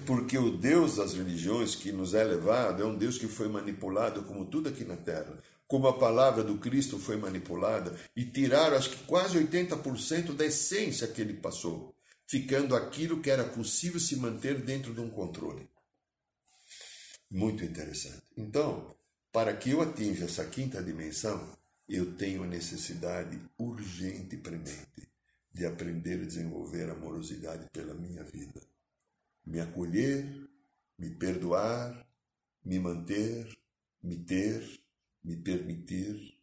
Porque 0.05 0.37
o 0.37 0.55
Deus 0.57 0.97
das 0.97 1.13
religiões 1.13 1.73
que 1.73 1.91
nos 1.91 2.13
é 2.13 2.23
levado 2.23 2.83
é 2.83 2.85
um 2.85 2.95
Deus 2.95 3.17
que 3.17 3.27
foi 3.27 3.47
manipulado 3.47 4.23
como 4.23 4.45
tudo 4.45 4.69
aqui 4.69 4.83
na 4.83 4.97
terra. 4.97 5.37
Como 5.67 5.87
a 5.87 5.97
palavra 5.97 6.43
do 6.43 6.57
Cristo 6.57 6.99
foi 6.99 7.17
manipulada 7.17 7.97
e 8.15 8.25
tiraram, 8.25 8.77
acho 8.77 8.91
que 8.91 9.03
quase 9.05 9.37
80% 9.39 10.35
da 10.35 10.45
essência 10.45 11.07
que 11.07 11.21
ele 11.21 11.33
passou 11.33 11.92
ficando 12.27 12.75
aquilo 12.75 13.21
que 13.21 13.29
era 13.29 13.43
possível 13.43 13.99
se 13.99 14.15
manter 14.15 14.61
dentro 14.61 14.93
de 14.93 14.99
um 15.01 15.09
controle. 15.09 15.69
Muito 17.29 17.63
interessante. 17.63 18.23
Então, 18.37 18.95
para 19.31 19.55
que 19.55 19.71
eu 19.71 19.81
atinja 19.81 20.25
essa 20.25 20.45
quinta 20.45 20.81
dimensão, 20.81 21.57
eu 21.87 22.15
tenho 22.15 22.43
a 22.43 22.47
necessidade 22.47 23.39
urgente 23.57 24.35
e 24.35 24.39
premente 24.39 25.11
de 25.51 25.65
aprender 25.65 26.21
a 26.21 26.25
desenvolver 26.25 26.89
amorosidade 26.89 27.69
pela 27.71 27.93
minha 27.93 28.23
vida. 28.23 28.61
Me 29.45 29.59
acolher, 29.59 30.25
me 30.97 31.11
perdoar, 31.11 32.07
me 32.63 32.79
manter, 32.79 33.47
me 34.01 34.17
ter, 34.17 34.81
me 35.23 35.35
permitir 35.35 36.39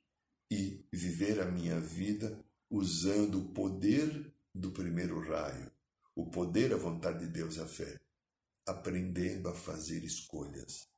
e 0.50 0.84
viver 0.92 1.40
a 1.40 1.46
minha 1.46 1.80
vida 1.80 2.38
usando 2.68 3.40
o 3.40 3.48
poder 3.52 4.29
do 4.54 4.70
primeiro 4.70 5.20
raio, 5.20 5.70
o 6.14 6.30
poder, 6.30 6.72
a 6.72 6.76
vontade 6.76 7.20
de 7.20 7.26
Deus, 7.26 7.58
a 7.58 7.66
fé, 7.66 8.00
aprendendo 8.66 9.48
a 9.48 9.54
fazer 9.54 10.04
escolhas, 10.04 10.88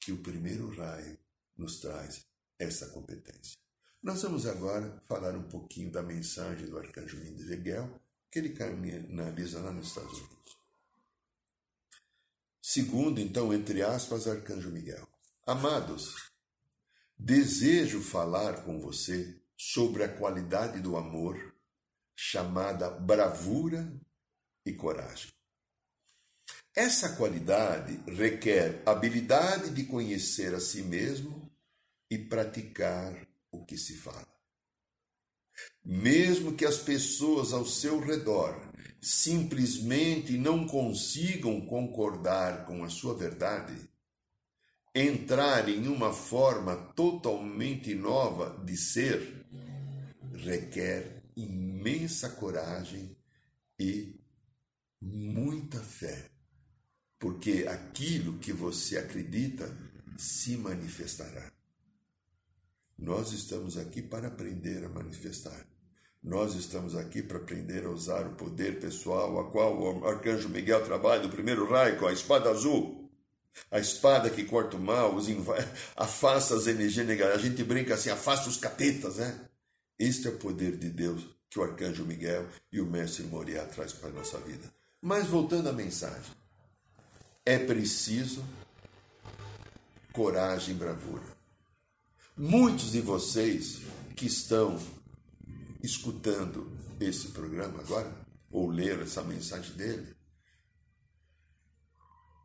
que 0.00 0.12
o 0.12 0.22
primeiro 0.22 0.74
raio 0.74 1.18
nos 1.56 1.80
traz 1.80 2.26
essa 2.58 2.88
competência. 2.88 3.58
Nós 4.02 4.22
vamos 4.22 4.46
agora 4.46 5.02
falar 5.06 5.36
um 5.36 5.48
pouquinho 5.48 5.90
da 5.90 6.02
mensagem 6.02 6.66
do 6.66 6.78
arcanjo 6.78 7.18
Miguel, 7.18 8.00
que 8.30 8.38
ele 8.38 8.50
canaliza 8.50 9.60
lá 9.60 9.72
nos 9.72 9.88
Estados 9.88 10.18
Unidos. 10.18 10.58
Segundo, 12.62 13.20
então, 13.20 13.52
entre 13.52 13.82
aspas, 13.82 14.26
arcanjo 14.26 14.70
Miguel. 14.70 15.06
Amados, 15.46 16.30
desejo 17.18 18.00
falar 18.00 18.64
com 18.64 18.80
você 18.80 19.38
sobre 19.56 20.04
a 20.04 20.08
qualidade 20.08 20.80
do 20.80 20.96
amor 20.96 21.54
chamada 22.22 22.90
bravura 22.90 23.90
e 24.66 24.74
coragem. 24.74 25.32
Essa 26.76 27.16
qualidade 27.16 27.98
requer 28.06 28.82
habilidade 28.84 29.70
de 29.70 29.84
conhecer 29.84 30.54
a 30.54 30.60
si 30.60 30.82
mesmo 30.82 31.50
e 32.10 32.18
praticar 32.18 33.26
o 33.50 33.64
que 33.64 33.78
se 33.78 33.94
fala. 33.96 34.28
Mesmo 35.82 36.54
que 36.54 36.66
as 36.66 36.76
pessoas 36.76 37.54
ao 37.54 37.64
seu 37.64 37.98
redor 37.98 38.70
simplesmente 39.00 40.36
não 40.36 40.66
consigam 40.66 41.58
concordar 41.62 42.66
com 42.66 42.84
a 42.84 42.90
sua 42.90 43.14
verdade, 43.14 43.74
entrar 44.94 45.70
em 45.70 45.88
uma 45.88 46.12
forma 46.12 46.76
totalmente 46.94 47.94
nova 47.94 48.62
de 48.62 48.76
ser 48.76 49.46
requer 50.34 51.19
imensa 51.36 52.30
coragem 52.30 53.16
e 53.78 54.20
muita 55.00 55.80
fé 55.80 56.30
porque 57.20 57.66
aquilo 57.68 58.38
que 58.38 58.50
você 58.50 58.96
acredita 58.96 59.70
se 60.16 60.56
manifestará. 60.56 61.52
Nós 62.98 63.32
estamos 63.32 63.76
aqui 63.76 64.00
para 64.00 64.28
aprender 64.28 64.82
a 64.84 64.88
manifestar. 64.88 65.66
Nós 66.22 66.54
estamos 66.54 66.96
aqui 66.96 67.22
para 67.22 67.38
aprender 67.38 67.84
a 67.84 67.90
usar 67.90 68.26
o 68.26 68.34
poder 68.34 68.80
pessoal 68.80 69.38
a 69.38 69.50
qual 69.50 69.78
o 69.78 70.06
arcanjo 70.06 70.48
Miguel 70.48 70.82
trabalha, 70.84 71.22
do 71.22 71.28
primeiro 71.28 71.70
raio, 71.70 71.98
com 71.98 72.06
a 72.06 72.12
espada 72.12 72.50
azul. 72.50 73.10
A 73.70 73.78
espada 73.78 74.30
que 74.30 74.44
corta 74.44 74.76
o 74.76 74.80
mal, 74.80 75.14
os 75.14 75.26
afasta 75.96 76.54
as 76.54 76.66
energias 76.66 77.06
negativas. 77.06 77.38
A 77.38 77.48
gente 77.48 77.62
brinca 77.64 77.94
assim, 77.94 78.10
afasta 78.10 78.48
os 78.48 78.56
capetas, 78.56 79.16
né? 79.16 79.49
Este 80.00 80.28
é 80.28 80.30
o 80.30 80.38
poder 80.38 80.78
de 80.78 80.88
Deus 80.88 81.26
que 81.50 81.58
o 81.58 81.62
arcanjo 81.62 82.06
Miguel 82.06 82.48
e 82.72 82.80
o 82.80 82.86
mestre 82.86 83.22
Moriá 83.24 83.66
traz 83.66 83.92
para 83.92 84.08
a 84.08 84.12
nossa 84.12 84.38
vida. 84.38 84.66
Mas 85.02 85.26
voltando 85.26 85.68
à 85.68 85.74
mensagem 85.74 86.32
é 87.44 87.58
preciso 87.58 88.42
coragem 90.10 90.74
e 90.74 90.78
bravura. 90.78 91.22
Muitos 92.34 92.92
de 92.92 93.02
vocês 93.02 93.80
que 94.16 94.24
estão 94.24 94.80
escutando 95.82 96.72
esse 96.98 97.28
programa 97.28 97.80
agora, 97.80 98.10
ou 98.50 98.70
leram 98.70 99.02
essa 99.02 99.22
mensagem 99.22 99.74
dele, 99.74 100.16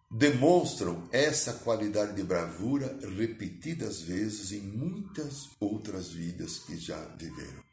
demonstram 0.10 1.08
essa 1.12 1.54
qualidade 1.54 2.14
de 2.14 2.24
bravura 2.24 2.98
repetidas 3.18 4.02
vezes 4.02 4.52
em 4.52 4.62
muitas 4.62 5.50
outras 5.60 6.10
vidas 6.10 6.60
que 6.60 6.78
já 6.78 7.00
viveram. 7.18 7.64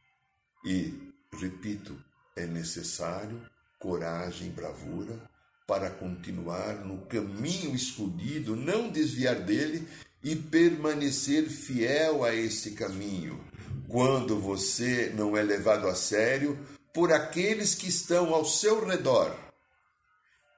E, 0.65 1.13
repito, 1.39 1.97
é 2.37 2.47
necessário 2.47 3.41
coragem 3.79 4.49
e 4.49 4.51
bravura 4.51 5.31
para 5.67 5.91
continuar 5.91 6.85
no 6.85 7.07
caminho 7.07 7.75
escolhido, 7.75 8.57
não 8.57 8.91
desviar 8.91 9.41
dele 9.41 9.87
e 10.23 10.37
permanecer 10.37 11.49
fiel 11.49 12.25
a 12.25 12.35
esse 12.35 12.73
caminho, 12.73 13.43
quando 13.89 14.39
você 14.39 15.13
não 15.17 15.37
é 15.37 15.43
levado 15.43 15.89
a 15.89 15.95
sério 15.95 16.59
por 16.93 17.13
aqueles 17.13 17.75
que 17.75 17.89
estão 17.89 18.35
ao 18.35 18.45
seu 18.45 18.87
redor. 18.87 19.35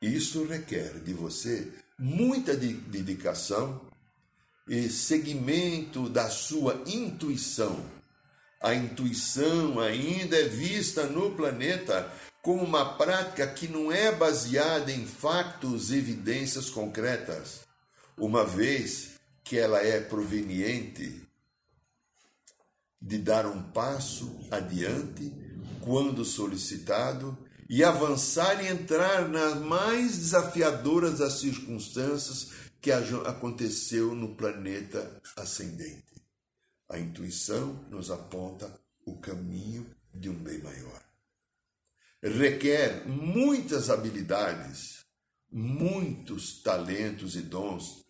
Isso 0.05 0.45
requer 0.45 1.01
de 1.01 1.15
você 1.15 1.73
muita 1.99 2.55
dedicação 2.55 3.81
e 4.69 4.91
seguimento 4.91 6.11
da 6.11 6.29
sua 6.29 6.83
intuição. 6.87 7.83
A 8.61 8.75
intuição 8.75 9.81
ainda 9.81 10.37
é 10.37 10.47
vista 10.47 11.07
no 11.07 11.31
planeta 11.31 12.13
como 12.43 12.63
uma 12.63 12.97
prática 12.97 13.47
que 13.47 13.67
não 13.67 13.91
é 13.91 14.13
baseada 14.15 14.93
em 14.93 15.07
factos 15.07 15.91
e 15.91 15.97
evidências 15.97 16.69
concretas, 16.69 17.61
uma 18.19 18.45
vez 18.45 19.13
que 19.43 19.57
ela 19.57 19.83
é 19.83 20.01
proveniente 20.01 21.23
de 23.01 23.17
dar 23.17 23.47
um 23.47 23.63
passo 23.63 24.39
adiante 24.51 25.33
quando 25.81 26.27
solicitado 26.27 27.39
e 27.69 27.83
avançar 27.83 28.63
e 28.63 28.69
entrar 28.69 29.29
nas 29.29 29.57
mais 29.57 30.19
desafiadoras 30.19 31.19
das 31.19 31.35
circunstâncias 31.35 32.51
que 32.81 32.93
aconteceu 32.93 34.15
no 34.15 34.35
planeta 34.35 35.21
ascendente. 35.37 36.23
A 36.89 36.99
intuição 36.99 37.87
nos 37.91 38.11
aponta 38.11 38.73
o 39.07 39.19
caminho 39.19 39.87
de 40.15 40.29
um 40.29 40.35
bem 40.35 40.59
maior 40.59 41.05
requer 42.25 43.07
muitas 43.07 43.91
habilidades, 43.91 45.05
muitos 45.53 46.63
talentos 46.63 47.37
e 47.37 47.43
dons 47.43 48.03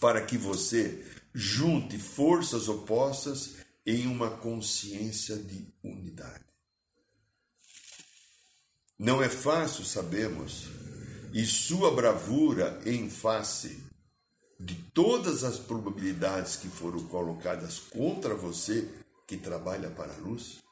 para 0.00 0.24
que 0.24 0.38
você 0.38 1.04
junte 1.34 1.98
forças 1.98 2.68
opostas 2.68 3.56
em 3.84 4.06
uma 4.06 4.30
consciência 4.30 5.36
de 5.36 5.66
unidade. 5.82 6.45
Não 8.98 9.22
é 9.22 9.28
fácil, 9.28 9.84
sabemos, 9.84 10.68
e 11.32 11.44
sua 11.44 11.94
bravura 11.94 12.80
em 12.86 13.10
face 13.10 13.84
de 14.58 14.74
todas 14.94 15.44
as 15.44 15.58
probabilidades 15.58 16.56
que 16.56 16.68
foram 16.68 17.06
colocadas 17.06 17.78
contra 17.78 18.34
você 18.34 18.88
que 19.26 19.36
trabalha 19.36 19.90
para 19.90 20.14
a 20.14 20.18
luz 20.18 20.62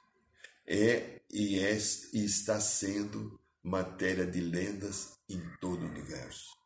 é 0.66 1.20
e, 1.30 1.58
é, 1.58 1.76
e 2.14 2.24
está 2.24 2.58
sendo 2.60 3.38
matéria 3.62 4.26
de 4.26 4.40
lendas 4.40 5.18
em 5.28 5.42
todo 5.60 5.82
o 5.82 5.88
universo. 5.88 6.56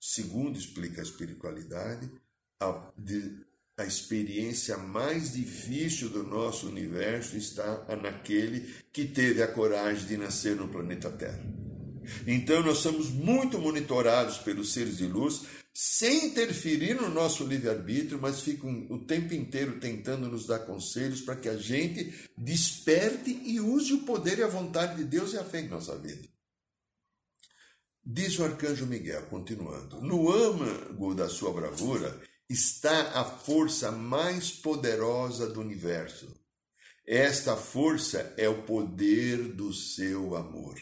Segundo 0.00 0.58
explica 0.58 1.00
a 1.00 1.04
espiritualidade, 1.04 2.10
a, 2.58 2.92
de, 2.96 3.45
a 3.76 3.84
experiência 3.84 4.78
mais 4.78 5.34
difícil 5.34 6.08
do 6.08 6.22
nosso 6.22 6.66
universo 6.66 7.36
está 7.36 7.84
naquele 8.00 8.74
que 8.90 9.04
teve 9.04 9.42
a 9.42 9.48
coragem 9.48 10.06
de 10.06 10.16
nascer 10.16 10.56
no 10.56 10.68
planeta 10.68 11.10
Terra. 11.10 11.44
Então, 12.26 12.62
nós 12.62 12.78
somos 12.78 13.10
muito 13.10 13.58
monitorados 13.58 14.38
pelos 14.38 14.72
seres 14.72 14.96
de 14.96 15.06
luz 15.06 15.42
sem 15.74 16.28
interferir 16.28 16.94
no 16.94 17.10
nosso 17.10 17.44
livre-arbítrio, 17.44 18.18
mas 18.18 18.40
ficam 18.40 18.86
o 18.88 18.98
tempo 19.00 19.34
inteiro 19.34 19.78
tentando 19.78 20.26
nos 20.26 20.46
dar 20.46 20.60
conselhos 20.60 21.20
para 21.20 21.36
que 21.36 21.48
a 21.50 21.56
gente 21.58 22.30
desperte 22.34 23.30
e 23.44 23.60
use 23.60 23.92
o 23.92 24.04
poder 24.04 24.38
e 24.38 24.42
a 24.42 24.48
vontade 24.48 24.96
de 24.96 25.04
Deus 25.04 25.34
e 25.34 25.36
a 25.36 25.44
fé 25.44 25.60
em 25.60 25.68
nossa 25.68 25.98
vida. 25.98 26.26
Diz 28.02 28.38
o 28.38 28.44
arcanjo 28.44 28.86
Miguel, 28.86 29.26
continuando: 29.26 30.00
No 30.00 30.32
âmago 30.32 31.14
da 31.14 31.28
sua 31.28 31.52
bravura 31.52 32.18
está 32.48 33.20
a 33.20 33.24
força 33.24 33.90
mais 33.90 34.50
poderosa 34.50 35.48
do 35.48 35.60
universo. 35.60 36.34
Esta 37.06 37.56
força 37.56 38.34
é 38.36 38.48
o 38.48 38.62
poder 38.62 39.52
do 39.54 39.72
seu 39.72 40.36
amor 40.36 40.76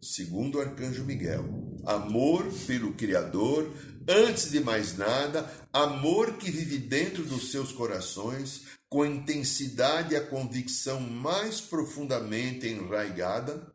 segundo 0.00 0.58
o 0.58 0.60
arcanjo 0.60 1.04
Miguel. 1.04 1.44
Amor 1.84 2.44
pelo 2.66 2.94
Criador, 2.94 3.72
antes 4.08 4.50
de 4.50 4.60
mais 4.60 4.96
nada, 4.96 5.50
amor 5.72 6.38
que 6.38 6.50
vive 6.50 6.78
dentro 6.78 7.24
dos 7.24 7.50
seus 7.50 7.72
corações, 7.72 8.62
com 8.88 9.02
a 9.02 9.08
intensidade 9.08 10.14
e 10.14 10.16
a 10.16 10.26
convicção 10.26 11.00
mais 11.00 11.60
profundamente 11.60 12.66
enraigada, 12.66 13.74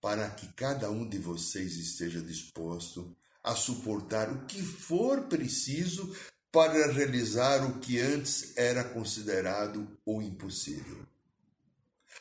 para 0.00 0.30
que 0.30 0.46
cada 0.52 0.90
um 0.90 1.08
de 1.08 1.18
vocês 1.18 1.76
esteja 1.76 2.20
disposto 2.20 3.16
a 3.48 3.56
suportar 3.56 4.30
o 4.30 4.44
que 4.44 4.62
for 4.62 5.22
preciso 5.22 6.14
para 6.52 6.92
realizar 6.92 7.64
o 7.64 7.78
que 7.80 7.98
antes 7.98 8.54
era 8.56 8.84
considerado 8.84 9.98
o 10.04 10.20
impossível. 10.20 11.06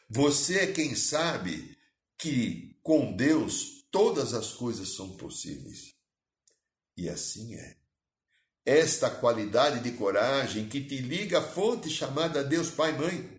Você 0.09 0.59
é 0.59 0.71
quem 0.71 0.95
sabe 0.95 1.77
que 2.17 2.79
com 2.81 3.13
Deus 3.13 3.85
todas 3.91 4.33
as 4.33 4.53
coisas 4.53 4.95
são 4.95 5.17
possíveis. 5.17 5.93
E 6.95 7.09
assim 7.09 7.55
é. 7.55 7.75
Esta 8.65 9.09
qualidade 9.09 9.81
de 9.81 9.97
coragem 9.97 10.69
que 10.69 10.81
te 10.81 10.97
liga 10.97 11.39
à 11.39 11.41
fonte 11.41 11.89
chamada 11.89 12.43
Deus 12.43 12.69
Pai 12.69 12.97
Mãe 12.97 13.37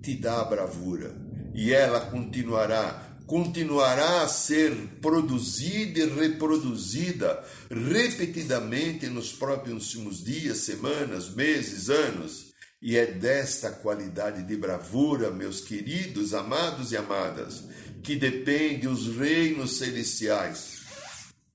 te 0.00 0.16
dá 0.16 0.40
a 0.40 0.44
bravura 0.44 1.16
e 1.52 1.72
ela 1.72 2.10
continuará 2.10 3.09
continuará 3.30 4.22
a 4.22 4.28
ser 4.28 4.74
produzida 5.00 6.00
e 6.00 6.04
reproduzida 6.04 7.46
repetidamente 7.70 9.06
nos 9.06 9.32
próximos 9.32 10.24
dias, 10.24 10.58
semanas, 10.58 11.32
meses, 11.32 11.88
anos. 11.88 12.52
E 12.82 12.96
é 12.96 13.06
desta 13.06 13.70
qualidade 13.70 14.42
de 14.42 14.56
bravura, 14.56 15.30
meus 15.30 15.60
queridos, 15.60 16.34
amados 16.34 16.90
e 16.90 16.96
amadas, 16.96 17.62
que 18.02 18.16
depende 18.16 18.88
os 18.88 19.16
reinos 19.16 19.78
celestiais. 19.78 20.80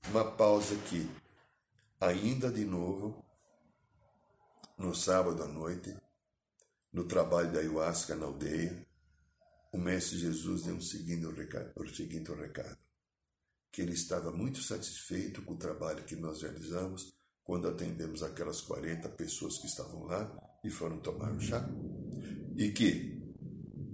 Uma 0.09 0.23
pausa 0.23 0.75
aqui. 0.75 1.05
Ainda 1.99 2.49
de 2.49 2.63
novo, 2.63 3.21
no 4.77 4.95
sábado 4.95 5.43
à 5.43 5.47
noite, 5.47 5.93
no 6.93 7.03
trabalho 7.03 7.51
da 7.51 7.59
ayahuasca 7.59 8.15
na 8.15 8.27
aldeia, 8.27 8.84
o 9.75 9.77
Mestre 9.77 10.17
Jesus 10.17 10.63
deu 10.63 10.75
um 10.75 10.81
seguinte 10.81 11.27
recado, 11.27 11.73
o 11.75 11.85
seguinte 11.85 12.31
recado, 12.31 12.77
que 13.69 13.81
ele 13.81 13.91
estava 13.91 14.31
muito 14.31 14.63
satisfeito 14.63 15.41
com 15.41 15.53
o 15.53 15.57
trabalho 15.57 16.05
que 16.05 16.15
nós 16.15 16.41
realizamos 16.41 17.13
quando 17.43 17.67
atendemos 17.67 18.23
aquelas 18.23 18.61
40 18.61 19.09
pessoas 19.09 19.57
que 19.57 19.67
estavam 19.67 20.05
lá 20.05 20.33
e 20.63 20.69
foram 20.69 20.97
tomar 21.01 21.29
um 21.29 21.41
chá, 21.41 21.69
e 22.55 22.71
que 22.71 23.21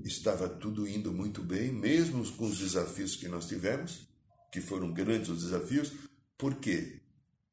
estava 0.05 0.47
tudo 0.47 0.87
indo 0.87 1.11
muito 1.11 1.41
bem, 1.41 1.71
mesmo 1.71 2.23
com 2.33 2.45
os 2.45 2.59
desafios 2.59 3.15
que 3.15 3.27
nós 3.27 3.47
tivemos, 3.47 4.07
que 4.51 4.61
foram 4.61 4.93
grandes 4.93 5.29
os 5.29 5.43
desafios, 5.45 5.91
porque 6.37 7.01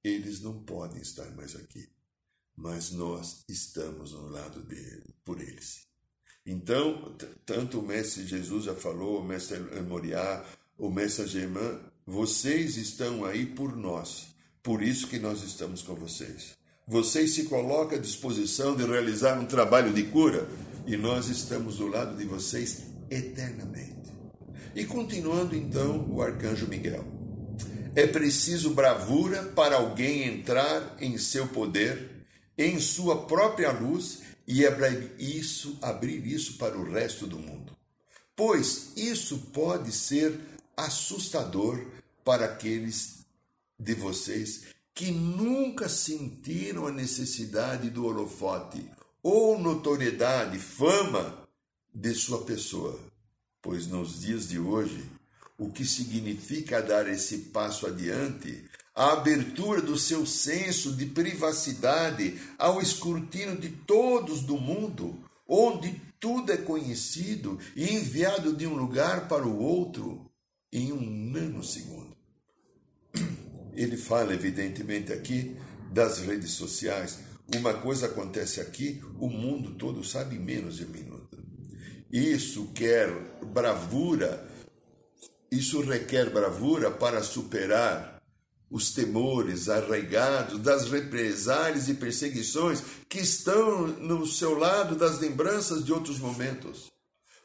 eles 0.05 0.43
não 0.43 0.62
podem 0.64 1.01
estar 1.01 1.35
mais 1.35 1.57
aqui, 1.57 1.88
mas 2.55 2.91
nós 2.91 3.43
estamos 3.49 4.12
no 4.12 4.29
lado 4.29 4.62
dele, 4.64 5.14
por 5.25 5.41
eles. 5.41 5.88
Então, 6.50 7.14
tanto 7.44 7.78
o 7.78 7.82
mestre 7.82 8.26
Jesus 8.26 8.64
já 8.64 8.74
falou, 8.74 9.20
o 9.20 9.22
mestre 9.22 9.58
Moriá, 9.87 10.42
o 10.78 10.90
mestre 10.90 11.26
Germain, 11.26 11.78
vocês 12.06 12.78
estão 12.78 13.22
aí 13.22 13.44
por 13.44 13.76
nós. 13.76 14.28
Por 14.62 14.82
isso 14.82 15.08
que 15.08 15.18
nós 15.18 15.42
estamos 15.42 15.82
com 15.82 15.94
vocês. 15.94 16.56
Vocês 16.87 17.34
se 17.34 17.44
colocam 17.44 17.98
à 17.98 18.00
disposição 18.00 18.74
de 18.74 18.82
realizar 18.87 19.38
um 19.38 19.44
trabalho 19.44 19.92
de 19.92 20.04
cura 20.04 20.48
e 20.87 20.96
nós 20.96 21.28
estamos 21.28 21.76
do 21.76 21.87
lado 21.87 22.16
de 22.16 22.24
vocês 22.24 22.78
eternamente. 23.11 24.11
E 24.74 24.87
continuando 24.87 25.54
então 25.54 26.08
o 26.11 26.22
arcanjo 26.22 26.66
Miguel. 26.66 27.04
É 27.94 28.06
preciso 28.06 28.70
bravura 28.70 29.42
para 29.54 29.76
alguém 29.76 30.24
entrar 30.24 30.96
em 30.98 31.18
seu 31.18 31.46
poder, 31.48 32.24
em 32.56 32.80
sua 32.80 33.26
própria 33.26 33.70
luz 33.70 34.28
e 34.48 34.66
abrir 34.66 35.14
isso, 35.18 35.78
abrir 35.82 36.26
isso 36.26 36.56
para 36.56 36.76
o 36.76 36.90
resto 36.90 37.26
do 37.26 37.38
mundo. 37.38 37.76
Pois 38.34 38.92
isso 38.96 39.38
pode 39.52 39.92
ser 39.92 40.40
assustador 40.74 41.84
para 42.24 42.46
aqueles 42.46 43.26
de 43.78 43.94
vocês 43.94 44.68
que 44.94 45.11
nunca 45.11 45.88
sentiram 45.88 46.87
a 46.87 46.90
necessidade 46.90 47.90
do 47.90 48.06
holofote 48.06 48.90
ou 49.22 49.58
notoriedade, 49.58 50.58
fama 50.58 51.46
de 51.94 52.14
sua 52.14 52.44
pessoa. 52.44 52.98
Pois 53.61 53.87
nos 53.87 54.20
dias 54.20 54.48
de 54.48 54.58
hoje, 54.58 55.04
o 55.58 55.70
que 55.70 55.84
significa 55.84 56.80
dar 56.80 57.06
esse 57.06 57.38
passo 57.38 57.87
adiante 57.87 58.64
a 58.98 59.12
abertura 59.12 59.80
do 59.80 59.96
seu 59.96 60.26
senso 60.26 60.92
de 60.92 61.06
privacidade 61.06 62.37
ao 62.58 62.82
escrutínio 62.82 63.56
de 63.56 63.68
todos 63.68 64.40
do 64.40 64.58
mundo, 64.58 65.16
onde 65.46 66.02
tudo 66.18 66.50
é 66.50 66.56
conhecido 66.56 67.61
e 67.76 67.94
enviado 67.94 68.52
de 68.52 68.66
um 68.66 68.74
lugar 68.74 69.28
para 69.28 69.46
o 69.46 69.62
outro 69.62 70.28
em 70.72 70.92
um 70.92 71.30
nanosegundo. 71.30 72.16
Ele 73.72 73.96
fala, 73.96 74.34
evidentemente, 74.34 75.12
aqui 75.12 75.56
das 75.92 76.18
redes 76.18 76.50
sociais. 76.50 77.20
Uma 77.54 77.74
coisa 77.74 78.06
acontece 78.06 78.61
aqui, 78.61 79.00
o 79.20 79.28
mundo 79.28 79.76
todo 79.76 80.02
sabe 80.02 80.37
menos 80.40 80.78
de 80.78 80.84
um 80.84 80.88
minuto. 80.88 81.38
Isso 82.11 82.72
quer 82.74 83.12
bravura, 83.44 84.44
isso 85.52 85.82
requer 85.82 86.30
bravura 86.30 86.90
para 86.90 87.22
superar 87.22 88.17
os 88.70 88.92
temores 88.92 89.68
arraigados 89.68 90.59
das 90.61 90.90
represálias 90.90 91.88
e 91.88 91.94
perseguições 91.94 92.83
que 93.09 93.20
estão 93.20 93.87
no 93.87 94.26
seu 94.26 94.59
lado 94.59 94.94
das 94.94 95.18
lembranças 95.20 95.85
de 95.85 95.92
outros 95.92 96.18
momentos. 96.18 96.90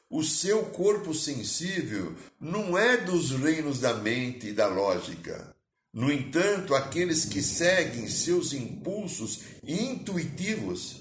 O 0.10 0.24
seu 0.24 0.64
corpo 0.66 1.14
sensível 1.14 2.14
não 2.40 2.78
é 2.78 2.98
dos 2.98 3.32
reinos 3.32 3.80
da 3.80 3.94
mente 3.94 4.48
e 4.48 4.54
da 4.54 4.68
lógica. 4.68 5.56
No 5.94 6.12
entanto, 6.12 6.76
aqueles 6.76 7.26
que 7.26 7.42
seguem 7.42 8.08
seus 8.08 8.52
impulsos 8.54 9.42
intuitivos 9.64 10.98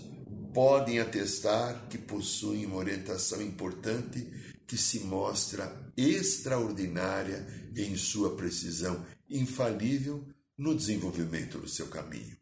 podem 0.54 0.98
atestar 0.98 1.87
que 1.88 1.98
possuem 1.98 2.66
uma 2.66 2.76
orientação 2.76 3.42
importante 3.42 4.26
que 4.66 4.76
se 4.76 5.00
mostra 5.00 5.74
extraordinária 5.96 7.46
em 7.76 7.96
sua 7.96 8.37
precisão 8.37 9.04
infalível 9.33 10.27
no 10.57 10.75
desenvolvimento 10.75 11.59
do 11.59 11.68
seu 11.68 11.88
caminho. 11.88 12.37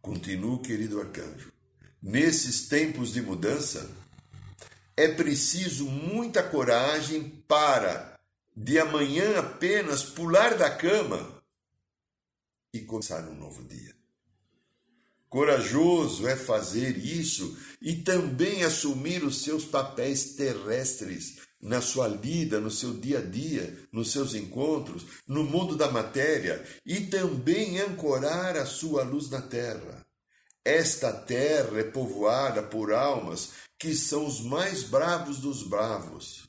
Continuo, 0.00 0.60
querido 0.60 1.00
arcanjo. 1.00 1.52
Nesses 2.00 2.68
tempos 2.68 3.12
de 3.12 3.20
mudança, 3.20 3.90
é 4.96 5.08
preciso 5.08 5.86
muita 5.86 6.42
coragem 6.42 7.28
para, 7.48 8.18
de 8.56 8.78
amanhã 8.78 9.38
apenas, 9.38 10.04
pular 10.04 10.56
da 10.56 10.70
cama 10.70 11.42
e 12.72 12.80
começar 12.80 13.26
um 13.28 13.34
novo 13.34 13.64
dia. 13.64 13.94
Corajoso 15.28 16.28
é 16.28 16.36
fazer 16.36 16.96
isso 16.96 17.58
e 17.82 17.96
também 17.96 18.62
assumir 18.62 19.24
os 19.24 19.42
seus 19.42 19.64
papéis 19.64 20.36
terrestres 20.36 21.45
na 21.66 21.80
sua 21.80 22.06
lida, 22.06 22.60
no 22.60 22.70
seu 22.70 22.94
dia 22.94 23.18
a 23.18 23.22
dia, 23.22 23.76
nos 23.90 24.12
seus 24.12 24.36
encontros, 24.36 25.04
no 25.26 25.42
mundo 25.42 25.74
da 25.74 25.90
matéria 25.90 26.64
e 26.86 27.00
também 27.00 27.80
ancorar 27.80 28.56
a 28.56 28.64
sua 28.64 29.02
luz 29.02 29.28
na 29.28 29.42
terra. 29.42 30.06
Esta 30.64 31.12
terra 31.12 31.80
é 31.80 31.82
povoada 31.82 32.62
por 32.62 32.92
almas 32.92 33.50
que 33.78 33.96
são 33.96 34.24
os 34.24 34.40
mais 34.40 34.84
bravos 34.84 35.38
dos 35.38 35.64
bravos. 35.64 36.48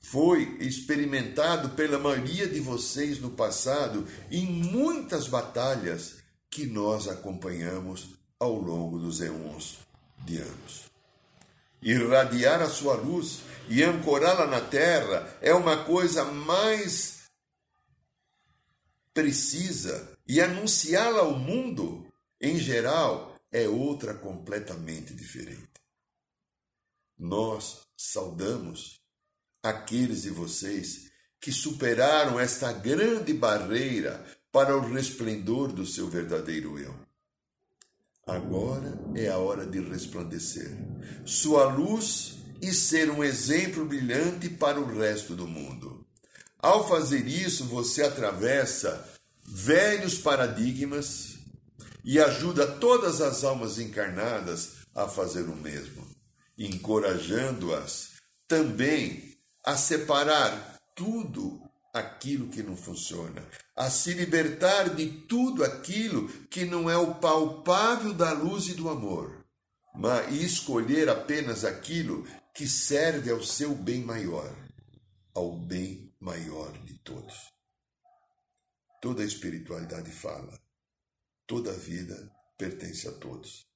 Foi 0.00 0.56
experimentado 0.60 1.70
pela 1.70 1.98
maioria 1.98 2.48
de 2.48 2.58
vocês 2.58 3.20
no 3.20 3.30
passado 3.30 4.04
em 4.32 4.44
muitas 4.44 5.28
batalhas 5.28 6.16
que 6.50 6.66
nós 6.66 7.06
acompanhamos 7.06 8.16
ao 8.38 8.54
longo 8.54 8.98
dos 8.98 9.20
eons 9.20 9.78
de 10.24 10.38
anos. 10.38 10.93
Irradiar 11.84 12.62
a 12.62 12.68
sua 12.70 12.94
luz 12.94 13.40
e 13.68 13.82
ancorá-la 13.82 14.46
na 14.46 14.62
terra 14.62 15.36
é 15.42 15.52
uma 15.52 15.84
coisa 15.84 16.24
mais 16.24 17.24
precisa 19.12 20.18
e 20.26 20.40
anunciá-la 20.40 21.20
ao 21.20 21.38
mundo, 21.38 22.10
em 22.40 22.58
geral, 22.58 23.38
é 23.52 23.68
outra 23.68 24.14
completamente 24.14 25.12
diferente. 25.12 25.68
Nós 27.18 27.82
saudamos 27.96 28.98
aqueles 29.62 30.22
de 30.22 30.30
vocês 30.30 31.10
que 31.38 31.52
superaram 31.52 32.40
esta 32.40 32.72
grande 32.72 33.34
barreira 33.34 34.24
para 34.50 34.74
o 34.74 34.80
resplendor 34.92 35.70
do 35.70 35.84
seu 35.84 36.08
verdadeiro 36.08 36.78
eu. 36.78 37.03
Agora 38.26 38.98
é 39.14 39.28
a 39.28 39.36
hora 39.36 39.66
de 39.66 39.80
resplandecer. 39.80 40.76
Sua 41.24 41.64
luz 41.64 42.38
e 42.60 42.72
ser 42.72 43.10
um 43.10 43.22
exemplo 43.22 43.84
brilhante 43.84 44.48
para 44.48 44.80
o 44.80 44.98
resto 44.98 45.34
do 45.34 45.46
mundo. 45.46 46.06
Ao 46.58 46.88
fazer 46.88 47.26
isso, 47.26 47.64
você 47.64 48.02
atravessa 48.02 49.06
velhos 49.46 50.16
paradigmas 50.16 51.34
e 52.02 52.18
ajuda 52.18 52.66
todas 52.66 53.20
as 53.20 53.44
almas 53.44 53.78
encarnadas 53.78 54.76
a 54.94 55.06
fazer 55.06 55.42
o 55.42 55.56
mesmo, 55.56 56.06
encorajando-as 56.56 58.12
também 58.48 59.34
a 59.64 59.76
separar 59.76 60.78
tudo 60.94 61.63
aquilo 61.94 62.48
que 62.48 62.60
não 62.60 62.76
funciona, 62.76 63.48
a 63.76 63.88
se 63.88 64.12
libertar 64.12 64.94
de 64.96 65.06
tudo 65.06 65.62
aquilo 65.62 66.28
que 66.48 66.64
não 66.64 66.90
é 66.90 66.96
o 66.96 67.14
palpável 67.14 68.12
da 68.12 68.32
luz 68.32 68.66
e 68.66 68.74
do 68.74 68.88
amor, 68.90 69.46
mas 69.94 70.34
e 70.34 70.44
escolher 70.44 71.08
apenas 71.08 71.64
aquilo 71.64 72.26
que 72.52 72.66
serve 72.66 73.30
ao 73.30 73.42
seu 73.44 73.76
bem 73.76 74.02
maior, 74.02 74.52
ao 75.32 75.56
bem 75.56 76.12
maior 76.18 76.72
de 76.84 76.98
todos. 76.98 77.52
Toda 79.00 79.22
a 79.22 79.26
espiritualidade 79.26 80.10
fala, 80.10 80.58
toda 81.46 81.70
a 81.70 81.76
vida 81.76 82.28
pertence 82.58 83.06
a 83.06 83.12
todos. 83.12 83.66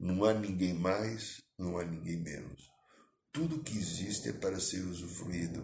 Não 0.00 0.24
há 0.24 0.34
ninguém 0.34 0.74
mais, 0.74 1.40
não 1.56 1.78
há 1.78 1.84
ninguém 1.84 2.16
menos. 2.16 2.72
Tudo 3.30 3.62
que 3.62 3.76
existe 3.78 4.30
é 4.30 4.32
para 4.32 4.58
ser 4.58 4.80
usufruído. 4.84 5.62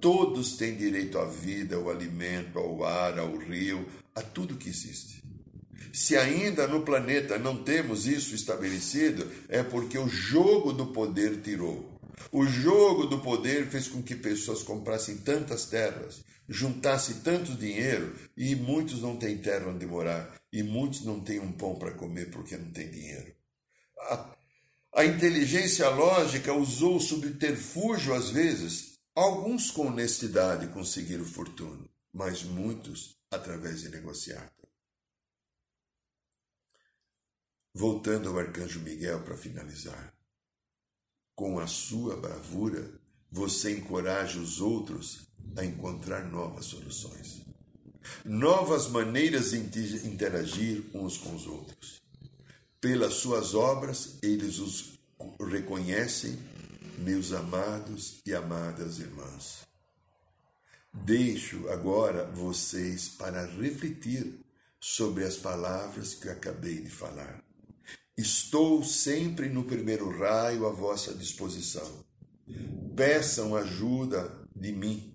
Todos 0.00 0.56
têm 0.56 0.76
direito 0.76 1.18
à 1.18 1.24
vida, 1.24 1.76
ao 1.76 1.90
alimento, 1.90 2.58
ao 2.58 2.84
ar, 2.84 3.18
ao 3.18 3.36
rio, 3.36 3.86
a 4.14 4.22
tudo 4.22 4.56
que 4.56 4.68
existe. 4.68 5.22
Se 5.92 6.16
ainda 6.16 6.66
no 6.66 6.82
planeta 6.82 7.38
não 7.38 7.62
temos 7.62 8.06
isso 8.06 8.34
estabelecido, 8.34 9.30
é 9.48 9.62
porque 9.62 9.98
o 9.98 10.08
jogo 10.08 10.72
do 10.72 10.88
poder 10.88 11.40
tirou. 11.40 11.98
O 12.30 12.44
jogo 12.44 13.06
do 13.06 13.20
poder 13.20 13.66
fez 13.66 13.88
com 13.88 14.02
que 14.02 14.14
pessoas 14.14 14.62
comprassem 14.62 15.18
tantas 15.18 15.66
terras, 15.66 16.22
juntassem 16.48 17.16
tanto 17.16 17.54
dinheiro 17.54 18.14
e 18.36 18.54
muitos 18.54 19.00
não 19.00 19.16
têm 19.16 19.38
terra 19.38 19.68
onde 19.68 19.86
morar 19.86 20.34
e 20.52 20.62
muitos 20.62 21.04
não 21.04 21.20
têm 21.20 21.40
um 21.40 21.52
pão 21.52 21.76
para 21.76 21.92
comer 21.92 22.30
porque 22.30 22.56
não 22.56 22.70
têm 22.70 22.90
dinheiro. 22.90 23.34
A, 23.98 24.36
a 24.96 25.04
inteligência 25.04 25.88
lógica 25.88 26.52
usou 26.52 27.00
subterfúgio 27.00 28.14
às 28.14 28.30
vezes, 28.30 28.95
alguns 29.16 29.70
com 29.70 29.86
honestidade 29.86 30.68
conseguiram 30.68 31.24
fortuna, 31.24 31.88
mas 32.12 32.42
muitos 32.42 33.16
através 33.30 33.80
de 33.80 33.88
negociar. 33.88 34.52
Voltando 37.74 38.28
ao 38.28 38.38
arcanjo 38.38 38.80
Miguel 38.80 39.22
para 39.22 39.36
finalizar. 39.36 40.14
Com 41.34 41.58
a 41.58 41.66
sua 41.66 42.16
bravura, 42.16 43.00
você 43.30 43.76
encoraja 43.76 44.38
os 44.38 44.60
outros 44.60 45.26
a 45.56 45.64
encontrar 45.64 46.24
novas 46.24 46.66
soluções, 46.66 47.42
novas 48.24 48.88
maneiras 48.88 49.50
de 49.50 50.06
interagir 50.06 50.84
uns 50.94 51.18
com 51.18 51.34
os 51.34 51.46
outros. 51.46 52.00
Pelas 52.80 53.14
suas 53.14 53.54
obras, 53.54 54.18
eles 54.22 54.58
os 54.58 54.98
reconhecem, 55.50 56.38
meus 56.98 57.32
amados 57.32 58.20
e 58.26 58.34
amadas 58.34 58.98
irmãs. 58.98 59.66
Deixo 60.92 61.68
agora 61.68 62.24
vocês 62.24 63.08
para 63.08 63.44
refletir 63.44 64.40
sobre 64.80 65.24
as 65.24 65.36
palavras 65.36 66.14
que 66.14 66.28
acabei 66.28 66.80
de 66.80 66.90
falar. 66.90 67.42
Estou 68.16 68.82
sempre 68.82 69.48
no 69.48 69.64
primeiro 69.64 70.18
raio 70.18 70.66
à 70.66 70.70
vossa 70.70 71.12
disposição. 71.14 72.04
Peçam 72.96 73.54
ajuda 73.54 74.32
de 74.54 74.72
mim, 74.72 75.14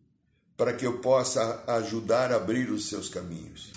para 0.55 0.73
que 0.73 0.85
eu 0.85 0.99
possa 0.99 1.63
ajudar 1.67 2.31
a 2.31 2.35
abrir 2.35 2.69
os 2.69 2.89
seus 2.89 3.09
caminhos 3.09 3.71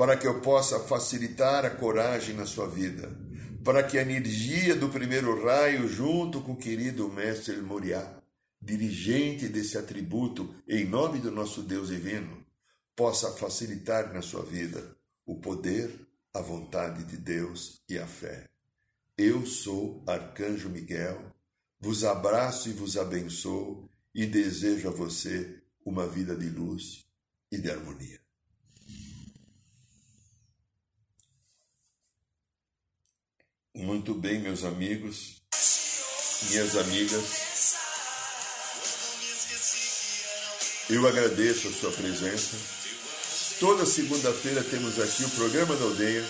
para 0.00 0.16
que 0.16 0.26
eu 0.26 0.40
possa 0.40 0.80
facilitar 0.80 1.66
a 1.66 1.68
coragem 1.68 2.34
na 2.34 2.46
sua 2.46 2.66
vida, 2.66 3.14
para 3.62 3.82
que 3.82 3.98
a 3.98 4.02
energia 4.02 4.74
do 4.74 4.88
primeiro 4.88 5.44
raio, 5.44 5.86
junto 5.86 6.40
com 6.40 6.52
o 6.52 6.56
querido 6.56 7.08
mestre 7.08 7.56
Moriá, 7.56 8.20
dirigente 8.60 9.48
desse 9.48 9.76
atributo, 9.76 10.54
em 10.66 10.84
nome 10.86 11.18
do 11.18 11.30
nosso 11.30 11.62
Deus 11.62 11.88
divino, 11.88 12.44
possa 12.96 13.30
facilitar 13.32 14.12
na 14.12 14.22
sua 14.22 14.42
vida 14.42 14.96
o 15.26 15.36
poder, 15.36 15.90
a 16.32 16.40
vontade 16.40 17.04
de 17.04 17.16
Deus 17.16 17.80
e 17.88 17.98
a 17.98 18.06
fé. 18.06 18.48
Eu 19.16 19.44
sou 19.44 20.02
Arcanjo 20.06 20.68
Miguel, 20.68 21.20
vos 21.78 22.04
abraço 22.04 22.68
e 22.68 22.72
vos 22.72 22.96
abençoo 22.96 23.88
e 24.14 24.26
desejo 24.26 24.88
a 24.88 24.92
você 24.92 25.58
uma 25.84 26.06
vida 26.06 26.34
de 26.34 26.48
luz 26.48 27.04
e 27.50 27.58
de 27.58 27.70
harmonia. 27.70 28.19
Muito 33.74 34.14
bem, 34.14 34.40
meus 34.40 34.64
amigos, 34.64 35.36
minhas 36.50 36.76
amigas. 36.76 37.76
Eu 40.90 41.06
agradeço 41.06 41.68
a 41.68 41.72
sua 41.72 41.92
presença. 41.92 42.56
Toda 43.60 43.86
segunda-feira 43.86 44.64
temos 44.64 44.98
aqui 44.98 45.24
o 45.24 45.30
programa 45.30 45.76
da 45.76 45.84
aldeia. 45.84 46.24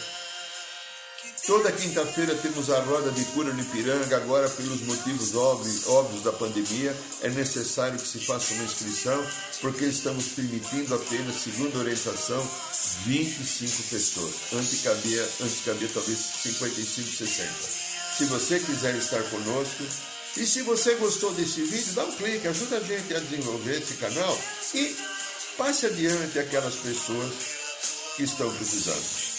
Toda 1.51 1.73
quinta-feira 1.73 2.33
temos 2.37 2.71
a 2.71 2.79
roda 2.79 3.11
de 3.11 3.25
cura 3.25 3.53
no 3.53 3.61
Ipiranga. 3.61 4.19
Agora, 4.19 4.49
pelos 4.51 4.83
motivos 4.83 5.35
óbvios 5.35 6.23
da 6.23 6.31
pandemia, 6.31 6.97
é 7.23 7.29
necessário 7.31 7.99
que 7.99 8.07
se 8.07 8.25
faça 8.25 8.55
uma 8.55 8.63
inscrição, 8.63 9.21
porque 9.61 9.85
estamos 9.87 10.29
permitindo 10.29 10.95
apenas, 10.95 11.35
segundo 11.35 11.77
orientação, 11.81 12.41
25 13.05 13.83
pessoas. 13.83 14.33
Antes 14.53 14.83
cabia, 14.83 15.29
antes 15.41 15.65
cabia 15.65 15.91
talvez 15.93 16.19
55, 16.21 17.17
60. 17.17 17.53
Se 18.17 18.25
você 18.27 18.61
quiser 18.61 18.95
estar 18.95 19.21
conosco, 19.25 19.83
e 20.37 20.47
se 20.47 20.63
você 20.63 20.95
gostou 20.95 21.33
desse 21.33 21.63
vídeo, 21.63 21.95
dá 21.95 22.05
um 22.05 22.13
clique, 22.13 22.47
ajuda 22.47 22.77
a 22.77 22.81
gente 22.81 23.13
a 23.13 23.19
desenvolver 23.19 23.83
esse 23.83 23.95
canal 23.95 24.39
e 24.73 24.97
passe 25.59 25.87
adiante 25.87 26.39
aquelas 26.39 26.77
pessoas 26.77 27.33
que 28.15 28.23
estão 28.23 28.49
precisando. 28.55 29.30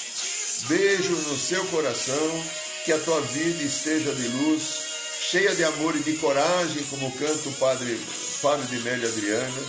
Beijo 0.67 1.11
no 1.11 1.37
seu 1.37 1.65
coração, 1.65 2.43
que 2.85 2.91
a 2.91 2.99
tua 2.99 3.19
vida 3.21 3.63
esteja 3.63 4.13
de 4.13 4.27
luz, 4.27 4.61
cheia 5.29 5.55
de 5.55 5.63
amor 5.63 5.95
e 5.95 5.99
de 5.99 6.13
coragem, 6.17 6.83
como 6.83 7.11
canta 7.13 7.49
o 7.49 7.53
Padre 7.53 7.95
Fábio 7.95 8.65
de 8.67 8.79
Mélia 8.79 9.07
Adriana, 9.07 9.61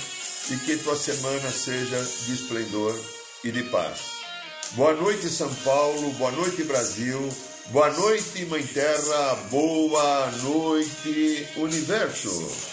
e 0.50 0.56
que 0.56 0.76
tua 0.78 0.96
semana 0.96 1.50
seja 1.50 2.02
de 2.26 2.34
esplendor 2.34 2.98
e 3.44 3.50
de 3.50 3.62
paz. 3.64 4.22
Boa 4.72 4.94
noite, 4.94 5.28
São 5.28 5.52
Paulo. 5.56 6.10
Boa 6.12 6.30
noite, 6.32 6.62
Brasil. 6.64 7.28
Boa 7.66 7.90
noite, 7.90 8.44
Mãe 8.46 8.66
Terra. 8.66 9.34
Boa 9.50 10.30
noite, 10.42 11.46
Universo. 11.56 12.72